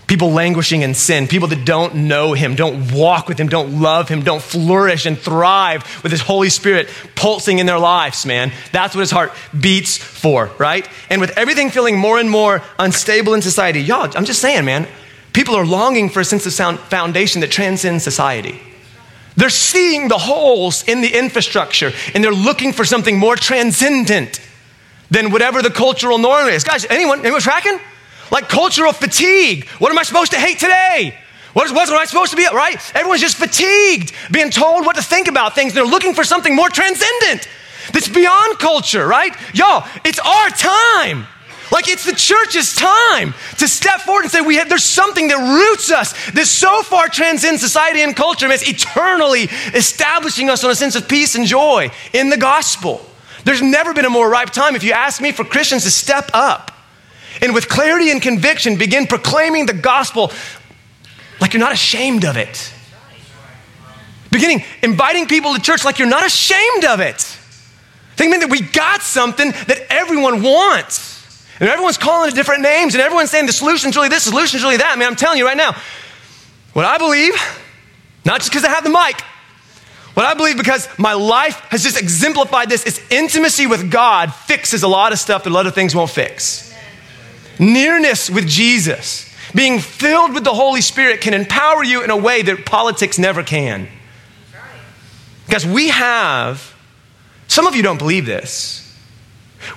People 0.06 0.32
languishing 0.32 0.82
in 0.82 0.92
sin, 0.92 1.26
people 1.26 1.48
that 1.48 1.64
don't 1.64 1.94
know 1.94 2.34
Him, 2.34 2.56
don't 2.56 2.92
walk 2.92 3.26
with 3.26 3.40
Him, 3.40 3.48
don't 3.48 3.80
love 3.80 4.08
Him, 4.08 4.22
don't 4.22 4.42
flourish 4.42 5.06
and 5.06 5.18
thrive 5.18 6.02
with 6.02 6.12
His 6.12 6.20
Holy 6.20 6.50
Spirit 6.50 6.90
pulsing 7.14 7.58
in 7.58 7.64
their 7.64 7.78
lives, 7.78 8.26
man. 8.26 8.52
That's 8.70 8.94
what 8.94 9.00
His 9.00 9.10
heart 9.10 9.32
beats 9.58 9.96
for, 9.96 10.50
right? 10.58 10.86
And 11.08 11.22
with 11.22 11.36
everything 11.38 11.70
feeling 11.70 11.98
more 11.98 12.18
and 12.18 12.30
more 12.30 12.62
unstable 12.78 13.32
in 13.32 13.40
society, 13.40 13.80
y'all, 13.80 14.10
I'm 14.14 14.26
just 14.26 14.42
saying, 14.42 14.66
man, 14.66 14.86
people 15.32 15.54
are 15.54 15.64
longing 15.64 16.10
for 16.10 16.20
a 16.20 16.24
sense 16.24 16.44
of 16.44 16.52
sound 16.52 16.80
foundation 16.80 17.40
that 17.40 17.50
transcends 17.50 18.04
society. 18.04 18.60
They're 19.36 19.48
seeing 19.48 20.08
the 20.08 20.18
holes 20.18 20.86
in 20.86 21.00
the 21.00 21.18
infrastructure 21.18 21.92
and 22.14 22.22
they're 22.22 22.30
looking 22.30 22.74
for 22.74 22.84
something 22.84 23.18
more 23.18 23.36
transcendent 23.36 24.38
than 25.10 25.30
whatever 25.32 25.62
the 25.62 25.70
cultural 25.70 26.18
norm 26.18 26.48
is. 26.48 26.62
Guys, 26.62 26.84
anyone, 26.84 27.20
anyone 27.20 27.40
tracking? 27.40 27.80
Like 28.30 28.48
cultural 28.48 28.92
fatigue. 28.92 29.68
What 29.78 29.90
am 29.90 29.98
I 29.98 30.02
supposed 30.02 30.32
to 30.32 30.38
hate 30.38 30.58
today? 30.58 31.16
What, 31.54 31.66
is, 31.66 31.72
what 31.72 31.88
am 31.88 31.98
I 31.98 32.04
supposed 32.04 32.32
to 32.32 32.37
be, 32.37 32.46
right? 32.52 32.76
Everyone's 32.96 33.20
just 33.20 33.37
fatigued, 33.37 34.12
being 34.32 34.50
told 34.50 34.84
what 34.84 34.96
to 34.96 35.02
think 35.02 35.28
about 35.28 35.54
things. 35.54 35.72
They're 35.72 35.84
looking 35.84 36.12
for 36.12 36.24
something 36.24 36.54
more 36.54 36.68
transcendent 36.68 37.48
that's 37.92 38.08
beyond 38.08 38.58
culture, 38.58 39.06
right? 39.06 39.32
Y'all, 39.54 39.87
it's 40.04 40.18
our 40.18 40.48
time. 40.50 41.26
Like 41.70 41.88
it's 41.88 42.04
the 42.04 42.12
church's 42.12 42.74
time 42.74 43.34
to 43.58 43.68
step 43.68 44.00
forward 44.00 44.22
and 44.22 44.30
say, 44.32 44.40
we 44.40 44.56
have, 44.56 44.68
there's 44.68 44.84
something 44.84 45.28
that 45.28 45.37
roots 45.37 45.92
us 45.92 46.12
that 46.32 46.46
so 46.46 46.82
far 46.82 47.08
transcends 47.08 47.62
society 47.62 48.02
and 48.02 48.16
culture, 48.16 48.46
and 48.46 48.54
eternally 48.62 49.44
establishing 49.74 50.50
us 50.50 50.64
on 50.64 50.70
a 50.70 50.74
sense 50.74 50.96
of 50.96 51.08
peace 51.08 51.37
and 51.37 51.46
joy 51.46 51.90
in 52.12 52.30
the 52.30 52.37
gospel. 52.37 53.00
There's 53.44 53.62
never 53.62 53.94
been 53.94 54.04
a 54.04 54.10
more 54.10 54.28
ripe 54.28 54.50
time, 54.50 54.74
if 54.74 54.82
you 54.82 54.92
ask 54.92 55.20
me, 55.20 55.30
for 55.30 55.44
Christians 55.44 55.84
to 55.84 55.90
step 55.90 56.30
up 56.32 56.73
and 57.44 57.54
with 57.54 57.68
clarity 57.68 58.11
and 58.11 58.22
conviction 58.22 58.76
begin 58.76 59.07
proclaiming 59.07 59.66
the 59.66 59.74
gospel 59.74 60.33
like 61.40 61.52
you're 61.52 61.61
not 61.61 61.72
ashamed 61.72 62.24
of 62.24 62.37
it. 62.37 62.72
Beginning 64.30 64.64
inviting 64.83 65.26
people 65.26 65.54
to 65.54 65.61
church 65.61 65.85
like 65.85 65.98
you're 65.98 66.09
not 66.09 66.24
ashamed 66.24 66.85
of 66.85 67.00
it. 67.00 67.20
Thinking 68.16 68.40
that 68.40 68.50
we 68.50 68.62
got 68.62 69.02
something 69.02 69.50
that 69.50 69.87
everyone 69.90 70.42
wants. 70.42 71.12
And 71.61 71.68
everyone's 71.68 71.98
calling 71.98 72.30
it 72.30 72.35
different 72.35 72.62
names, 72.62 72.94
and 72.94 73.02
everyone's 73.02 73.30
saying 73.30 73.46
the 73.46 73.52
solution's 73.52 73.94
really 73.94 74.09
this, 74.09 74.24
the 74.24 74.30
solution's 74.30 74.64
really 74.64 74.78
that. 74.78 74.98
Man, 74.98 75.07
I'm 75.07 75.14
telling 75.14 75.38
you 75.38 75.46
right 75.46 75.57
now, 75.57 75.76
what 76.72 76.85
I 76.85 76.98
believe, 76.98 77.35
not 78.24 78.40
just 78.40 78.50
because 78.50 78.64
I 78.64 78.70
have 78.70 78.83
the 78.83 78.90
mic, 78.90 79.20
what 80.14 80.26
I 80.26 80.35
believe 80.35 80.57
because 80.57 80.88
my 80.98 81.12
life 81.12 81.61
has 81.70 81.83
just 81.83 82.00
exemplified 82.00 82.68
this 82.68 82.85
is 82.85 83.00
intimacy 83.11 83.66
with 83.66 83.90
God 83.90 84.35
fixes 84.35 84.83
a 84.83 84.88
lot 84.88 85.12
of 85.12 85.18
stuff 85.18 85.44
that 85.44 85.50
a 85.50 85.52
lot 85.52 85.66
of 85.66 85.74
things 85.74 85.94
won't 85.94 86.11
fix. 86.11 86.73
Nearness 87.58 88.30
with 88.30 88.46
Jesus, 88.48 89.32
being 89.54 89.78
filled 89.78 90.34
with 90.34 90.44
the 90.44 90.54
Holy 90.54 90.80
Spirit, 90.80 91.20
can 91.20 91.34
empower 91.34 91.84
you 91.84 92.02
in 92.02 92.10
a 92.10 92.16
way 92.16 92.42
that 92.42 92.66
politics 92.66 93.18
never 93.18 93.42
can. 93.42 93.88
Because 95.46 95.66
we 95.66 95.88
have, 95.88 96.74
some 97.48 97.66
of 97.66 97.76
you 97.76 97.82
don't 97.82 97.98
believe 97.98 98.26
this, 98.26 98.80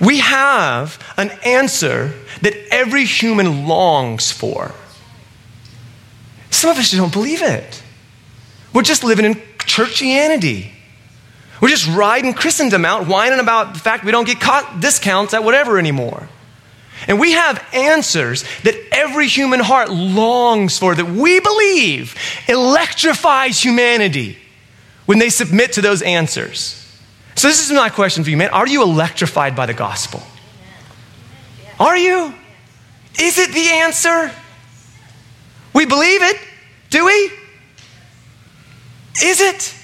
we 0.02 0.20
have 0.20 1.02
an 1.18 1.32
answer 1.46 2.14
that 2.42 2.54
every 2.72 3.06
human 3.06 3.68
longs 3.68 4.32
for. 4.32 4.74
Some 6.50 6.72
of 6.72 6.78
us 6.78 6.90
just 6.90 6.98
don't 6.98 7.14
believe 7.14 7.42
it. 7.42 7.84
We're 8.74 8.82
just 8.82 9.04
living 9.04 9.26
in 9.26 9.36
churchianity. 9.60 10.72
We're 11.62 11.70
just 11.70 11.88
riding 11.88 12.34
Christendom 12.34 12.86
out, 12.86 13.08
whining 13.08 13.40
about 13.40 13.74
the 13.74 13.80
fact 13.80 14.04
we 14.04 14.12
don't 14.12 14.28
get 14.28 14.40
discounts 14.80 15.34
at 15.34 15.44
whatever 15.44 15.80
anymore. 15.80 16.30
And 17.08 17.20
we 17.20 17.32
have 17.32 17.66
answers 17.74 18.44
that 18.64 18.76
every 18.92 19.28
human 19.28 19.62
heart 19.62 19.90
longs 19.90 20.78
for, 20.78 20.94
that 20.94 21.06
we 21.06 21.40
believe 21.40 22.16
electrifies 22.48 23.64
humanity 23.64 24.38
when 25.06 25.20
they 25.20 25.30
submit 25.30 25.74
to 25.74 25.82
those 25.82 26.02
answers. 26.02 26.84
So, 27.36 27.48
this 27.48 27.64
is 27.66 27.72
my 27.72 27.90
question 27.90 28.24
for 28.24 28.30
you, 28.30 28.38
man. 28.38 28.50
Are 28.50 28.68
you 28.68 28.84
electrified 28.84 29.56
by 29.56 29.68
the 29.68 29.74
gospel? 29.74 30.22
Are 31.80 31.96
you? 31.96 32.34
Is 33.20 33.38
it 33.38 33.52
the 33.52 33.70
answer? 33.70 34.32
We 35.74 35.86
believe 35.86 36.24
it, 36.24 36.38
do 36.90 37.06
we? 37.06 37.32
Is 39.24 39.40
it? 39.40 39.77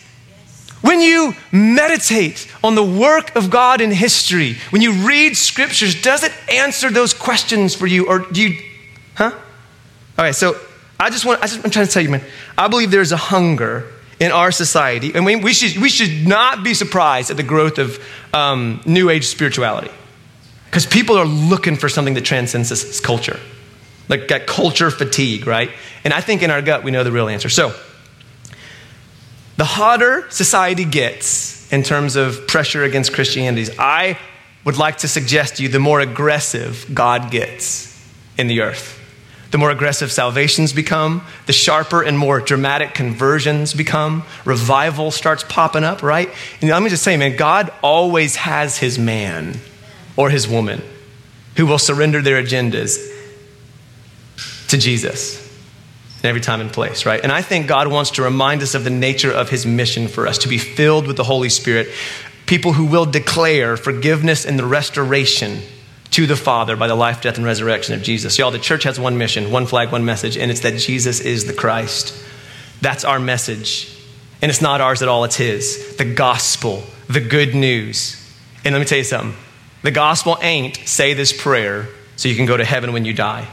When 0.83 0.99
you 0.99 1.33
meditate 1.49 2.53
on 2.61 2.75
the 2.75 2.83
work 2.83 3.37
of 3.37 3.49
God 3.49 3.79
in 3.79 3.89
history, 3.89 4.57
when 4.69 4.81
you 4.81 4.91
read 5.07 5.37
scriptures, 5.37 6.01
does 6.01 6.23
it 6.23 6.33
answer 6.51 6.89
those 6.89 7.13
questions 7.13 7.73
for 7.73 7.87
you? 7.87 8.09
Or 8.09 8.19
do 8.19 8.41
you, 8.41 8.61
huh? 9.15 9.31
All 9.31 10.25
right, 10.25 10.35
so 10.35 10.59
I 10.99 11.09
just 11.09 11.23
want, 11.23 11.41
I 11.41 11.47
just, 11.47 11.63
I'm 11.63 11.71
trying 11.71 11.87
to 11.87 11.91
tell 11.91 12.03
you, 12.03 12.09
man, 12.09 12.21
I 12.57 12.67
believe 12.67 12.91
there's 12.91 13.13
a 13.13 13.17
hunger 13.17 13.93
in 14.19 14.33
our 14.33 14.51
society, 14.51 15.13
and 15.15 15.25
we, 15.25 15.37
we, 15.37 15.53
should, 15.53 15.81
we 15.81 15.87
should 15.87 16.27
not 16.27 16.65
be 16.65 16.73
surprised 16.73 17.31
at 17.31 17.37
the 17.37 17.43
growth 17.43 17.77
of 17.77 18.05
um, 18.33 18.81
New 18.85 19.09
Age 19.09 19.27
spirituality. 19.27 19.91
Because 20.65 20.85
people 20.85 21.17
are 21.17 21.25
looking 21.25 21.77
for 21.77 21.87
something 21.87 22.15
that 22.15 22.25
transcends 22.25 22.67
this, 22.67 22.83
this 22.83 22.99
culture. 22.99 23.39
Like 24.09 24.27
got 24.27 24.47
culture 24.47 24.91
fatigue, 24.91 25.47
right? 25.47 25.71
And 26.03 26.13
I 26.13 26.19
think 26.19 26.43
in 26.43 26.51
our 26.51 26.61
gut 26.61 26.83
we 26.83 26.91
know 26.91 27.05
the 27.05 27.11
real 27.13 27.29
answer. 27.29 27.47
So, 27.47 27.73
the 29.57 29.65
hotter 29.65 30.29
society 30.29 30.85
gets 30.85 31.71
in 31.71 31.83
terms 31.83 32.15
of 32.15 32.47
pressure 32.47 32.83
against 32.83 33.13
Christianity, 33.13 33.71
I 33.77 34.17
would 34.65 34.77
like 34.77 34.97
to 34.99 35.07
suggest 35.07 35.57
to 35.57 35.63
you 35.63 35.69
the 35.69 35.79
more 35.79 35.99
aggressive 35.99 36.89
God 36.93 37.29
gets 37.31 37.89
in 38.37 38.47
the 38.47 38.61
earth. 38.61 38.99
The 39.51 39.59
more 39.59 39.69
aggressive 39.69 40.11
salvations 40.11 40.73
become, 40.73 41.23
the 41.45 41.53
sharper 41.53 42.01
and 42.01 42.17
more 42.17 42.39
dramatic 42.39 42.95
conversions 42.95 43.75
become, 43.75 44.23
revival 44.45 45.11
starts 45.11 45.43
popping 45.47 45.83
up, 45.83 46.01
right? 46.01 46.29
And 46.59 46.71
let 46.71 46.81
me 46.81 46.89
just 46.89 47.03
say, 47.03 47.17
man, 47.17 47.35
God 47.35 47.71
always 47.83 48.37
has 48.37 48.79
his 48.79 48.97
man 48.97 49.59
or 50.15 50.31
his 50.31 50.47
woman 50.47 50.81
who 51.55 51.67
will 51.67 51.77
surrender 51.77 52.19
their 52.19 52.41
agendas 52.41 52.97
to 54.69 54.77
Jesus 54.77 55.42
in 56.23 56.29
every 56.29 56.41
time 56.41 56.61
and 56.61 56.71
place, 56.71 57.05
right? 57.05 57.21
And 57.21 57.31
I 57.31 57.41
think 57.41 57.67
God 57.67 57.87
wants 57.87 58.11
to 58.11 58.23
remind 58.23 58.61
us 58.61 58.73
of 58.73 58.83
the 58.83 58.89
nature 58.89 59.31
of 59.31 59.49
his 59.49 59.65
mission 59.65 60.07
for 60.07 60.25
us 60.25 60.37
to 60.39 60.47
be 60.47 60.57
filled 60.57 61.05
with 61.05 61.17
the 61.17 61.23
Holy 61.23 61.49
Spirit, 61.49 61.89
people 62.45 62.73
who 62.73 62.85
will 62.85 63.05
declare 63.05 63.75
forgiveness 63.77 64.45
and 64.45 64.57
the 64.57 64.65
restoration 64.65 65.61
to 66.11 66.25
the 66.25 66.35
Father 66.35 66.75
by 66.75 66.87
the 66.87 66.95
life, 66.95 67.21
death, 67.21 67.37
and 67.37 67.45
resurrection 67.45 67.93
of 67.93 68.01
Jesus. 68.03 68.37
Y'all, 68.37 68.51
the 68.51 68.59
church 68.59 68.83
has 68.83 68.99
one 68.99 69.17
mission, 69.17 69.51
one 69.51 69.65
flag, 69.65 69.91
one 69.91 70.05
message, 70.05 70.37
and 70.37 70.49
it's 70.49 70.61
that 70.61 70.77
Jesus 70.77 71.19
is 71.19 71.45
the 71.45 71.53
Christ. 71.53 72.15
That's 72.81 73.03
our 73.03 73.19
message. 73.19 73.89
And 74.41 74.49
it's 74.49 74.61
not 74.61 74.79
ours 74.79 75.01
at 75.01 75.07
all, 75.07 75.23
it's 75.23 75.37
His. 75.37 75.95
The 75.97 76.13
gospel, 76.13 76.83
the 77.07 77.21
good 77.21 77.55
news. 77.55 78.19
And 78.63 78.73
let 78.73 78.79
me 78.79 78.85
tell 78.85 78.97
you 78.97 79.03
something 79.03 79.35
the 79.81 79.91
gospel 79.91 80.37
ain't 80.41 80.77
say 80.85 81.13
this 81.13 81.33
prayer 81.33 81.89
so 82.15 82.29
you 82.29 82.35
can 82.35 82.45
go 82.45 82.55
to 82.55 82.63
heaven 82.63 82.93
when 82.93 83.03
you 83.03 83.13
die. 83.13 83.47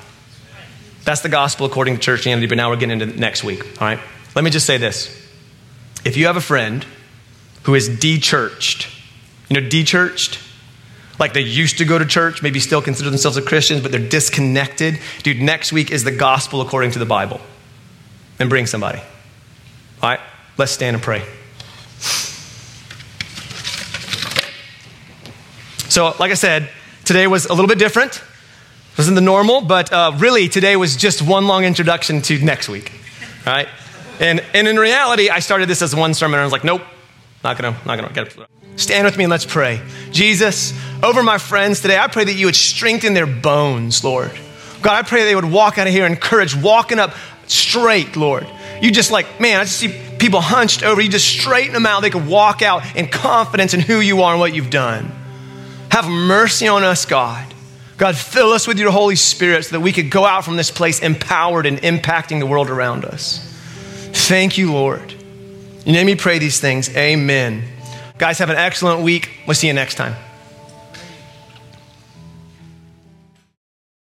That's 1.04 1.22
the 1.22 1.28
gospel 1.28 1.66
according 1.66 1.98
to 1.98 2.10
churchianity, 2.10 2.48
but 2.48 2.56
now 2.56 2.70
we're 2.70 2.76
getting 2.76 3.00
into 3.00 3.18
next 3.18 3.42
week, 3.42 3.64
all 3.80 3.88
right? 3.88 3.98
Let 4.34 4.44
me 4.44 4.50
just 4.50 4.66
say 4.66 4.76
this. 4.76 5.08
If 6.04 6.16
you 6.16 6.26
have 6.26 6.36
a 6.36 6.40
friend 6.40 6.84
who 7.64 7.74
is 7.74 7.88
de-churched, 7.88 8.88
you 9.48 9.60
know, 9.60 9.68
de-churched? 9.68 10.38
Like 11.18 11.34
they 11.34 11.42
used 11.42 11.78
to 11.78 11.84
go 11.84 11.98
to 11.98 12.06
church, 12.06 12.42
maybe 12.42 12.60
still 12.60 12.80
consider 12.80 13.10
themselves 13.10 13.36
a 13.36 13.42
Christian, 13.42 13.82
but 13.82 13.92
they're 13.92 14.00
disconnected. 14.08 14.98
Dude, 15.22 15.40
next 15.40 15.72
week 15.72 15.90
is 15.90 16.04
the 16.04 16.10
gospel 16.10 16.62
according 16.62 16.92
to 16.92 16.98
the 16.98 17.06
Bible. 17.06 17.40
And 18.38 18.48
bring 18.48 18.66
somebody. 18.66 19.00
All 20.02 20.08
right, 20.08 20.20
let's 20.56 20.72
stand 20.72 20.94
and 20.96 21.02
pray. 21.02 21.22
So, 25.90 26.14
like 26.18 26.30
I 26.30 26.34
said, 26.34 26.70
today 27.04 27.26
was 27.26 27.44
a 27.46 27.52
little 27.52 27.66
bit 27.66 27.78
different. 27.78 28.22
Wasn't 28.98 29.14
the 29.14 29.20
normal, 29.22 29.60
but 29.62 29.92
uh, 29.92 30.12
really 30.18 30.48
today 30.48 30.76
was 30.76 30.96
just 30.96 31.22
one 31.22 31.46
long 31.46 31.64
introduction 31.64 32.20
to 32.22 32.38
next 32.44 32.68
week, 32.68 32.92
right? 33.46 33.68
And, 34.18 34.44
and 34.52 34.68
in 34.68 34.76
reality, 34.76 35.30
I 35.30 35.40
started 35.40 35.68
this 35.68 35.80
as 35.80 35.96
one 35.96 36.12
sermon 36.12 36.34
and 36.34 36.42
I 36.42 36.44
was 36.44 36.52
like, 36.52 36.64
nope, 36.64 36.82
not 37.42 37.56
gonna, 37.56 37.76
not 37.86 37.96
gonna 37.96 38.12
get 38.12 38.26
it. 38.26 38.36
Stand 38.76 39.04
with 39.04 39.16
me 39.16 39.24
and 39.24 39.30
let's 39.30 39.46
pray. 39.46 39.80
Jesus, 40.10 40.72
over 41.02 41.22
my 41.22 41.38
friends 41.38 41.80
today, 41.80 41.98
I 41.98 42.08
pray 42.08 42.24
that 42.24 42.34
you 42.34 42.46
would 42.46 42.56
strengthen 42.56 43.14
their 43.14 43.26
bones, 43.26 44.04
Lord. 44.04 44.32
God, 44.82 45.04
I 45.04 45.06
pray 45.06 45.24
they 45.24 45.34
would 45.34 45.50
walk 45.50 45.78
out 45.78 45.86
of 45.86 45.92
here 45.92 46.06
encouraged, 46.06 46.60
walking 46.60 46.98
up 46.98 47.14
straight, 47.46 48.16
Lord. 48.16 48.46
You 48.80 48.90
just 48.90 49.10
like, 49.10 49.40
man, 49.40 49.60
I 49.60 49.64
just 49.64 49.76
see 49.76 49.94
people 50.18 50.40
hunched 50.40 50.82
over. 50.82 51.00
You 51.00 51.10
just 51.10 51.26
straighten 51.26 51.74
them 51.74 51.86
out. 51.86 52.00
They 52.00 52.10
could 52.10 52.26
walk 52.26 52.62
out 52.62 52.96
in 52.96 53.08
confidence 53.08 53.74
in 53.74 53.80
who 53.80 54.00
you 54.00 54.22
are 54.22 54.32
and 54.32 54.40
what 54.40 54.54
you've 54.54 54.70
done. 54.70 55.12
Have 55.90 56.08
mercy 56.08 56.68
on 56.68 56.82
us, 56.84 57.04
God. 57.04 57.49
God, 58.00 58.16
fill 58.16 58.52
us 58.52 58.66
with 58.66 58.78
your 58.78 58.90
Holy 58.90 59.14
Spirit 59.14 59.66
so 59.66 59.76
that 59.76 59.80
we 59.80 59.92
could 59.92 60.10
go 60.10 60.24
out 60.24 60.42
from 60.42 60.56
this 60.56 60.70
place 60.70 61.00
empowered 61.00 61.66
and 61.66 61.76
impacting 61.82 62.38
the 62.38 62.46
world 62.46 62.70
around 62.70 63.04
us. 63.04 63.46
Thank 64.26 64.56
you, 64.56 64.72
Lord. 64.72 65.12
You 65.84 65.92
name 65.92 66.06
me 66.06 66.16
pray 66.16 66.38
these 66.38 66.58
things. 66.58 66.88
Amen. 66.96 67.62
Guys, 68.16 68.38
have 68.38 68.48
an 68.48 68.56
excellent 68.56 69.02
week. 69.02 69.28
We'll 69.46 69.54
see 69.54 69.66
you 69.66 69.74
next 69.74 69.96
time. 69.96 70.14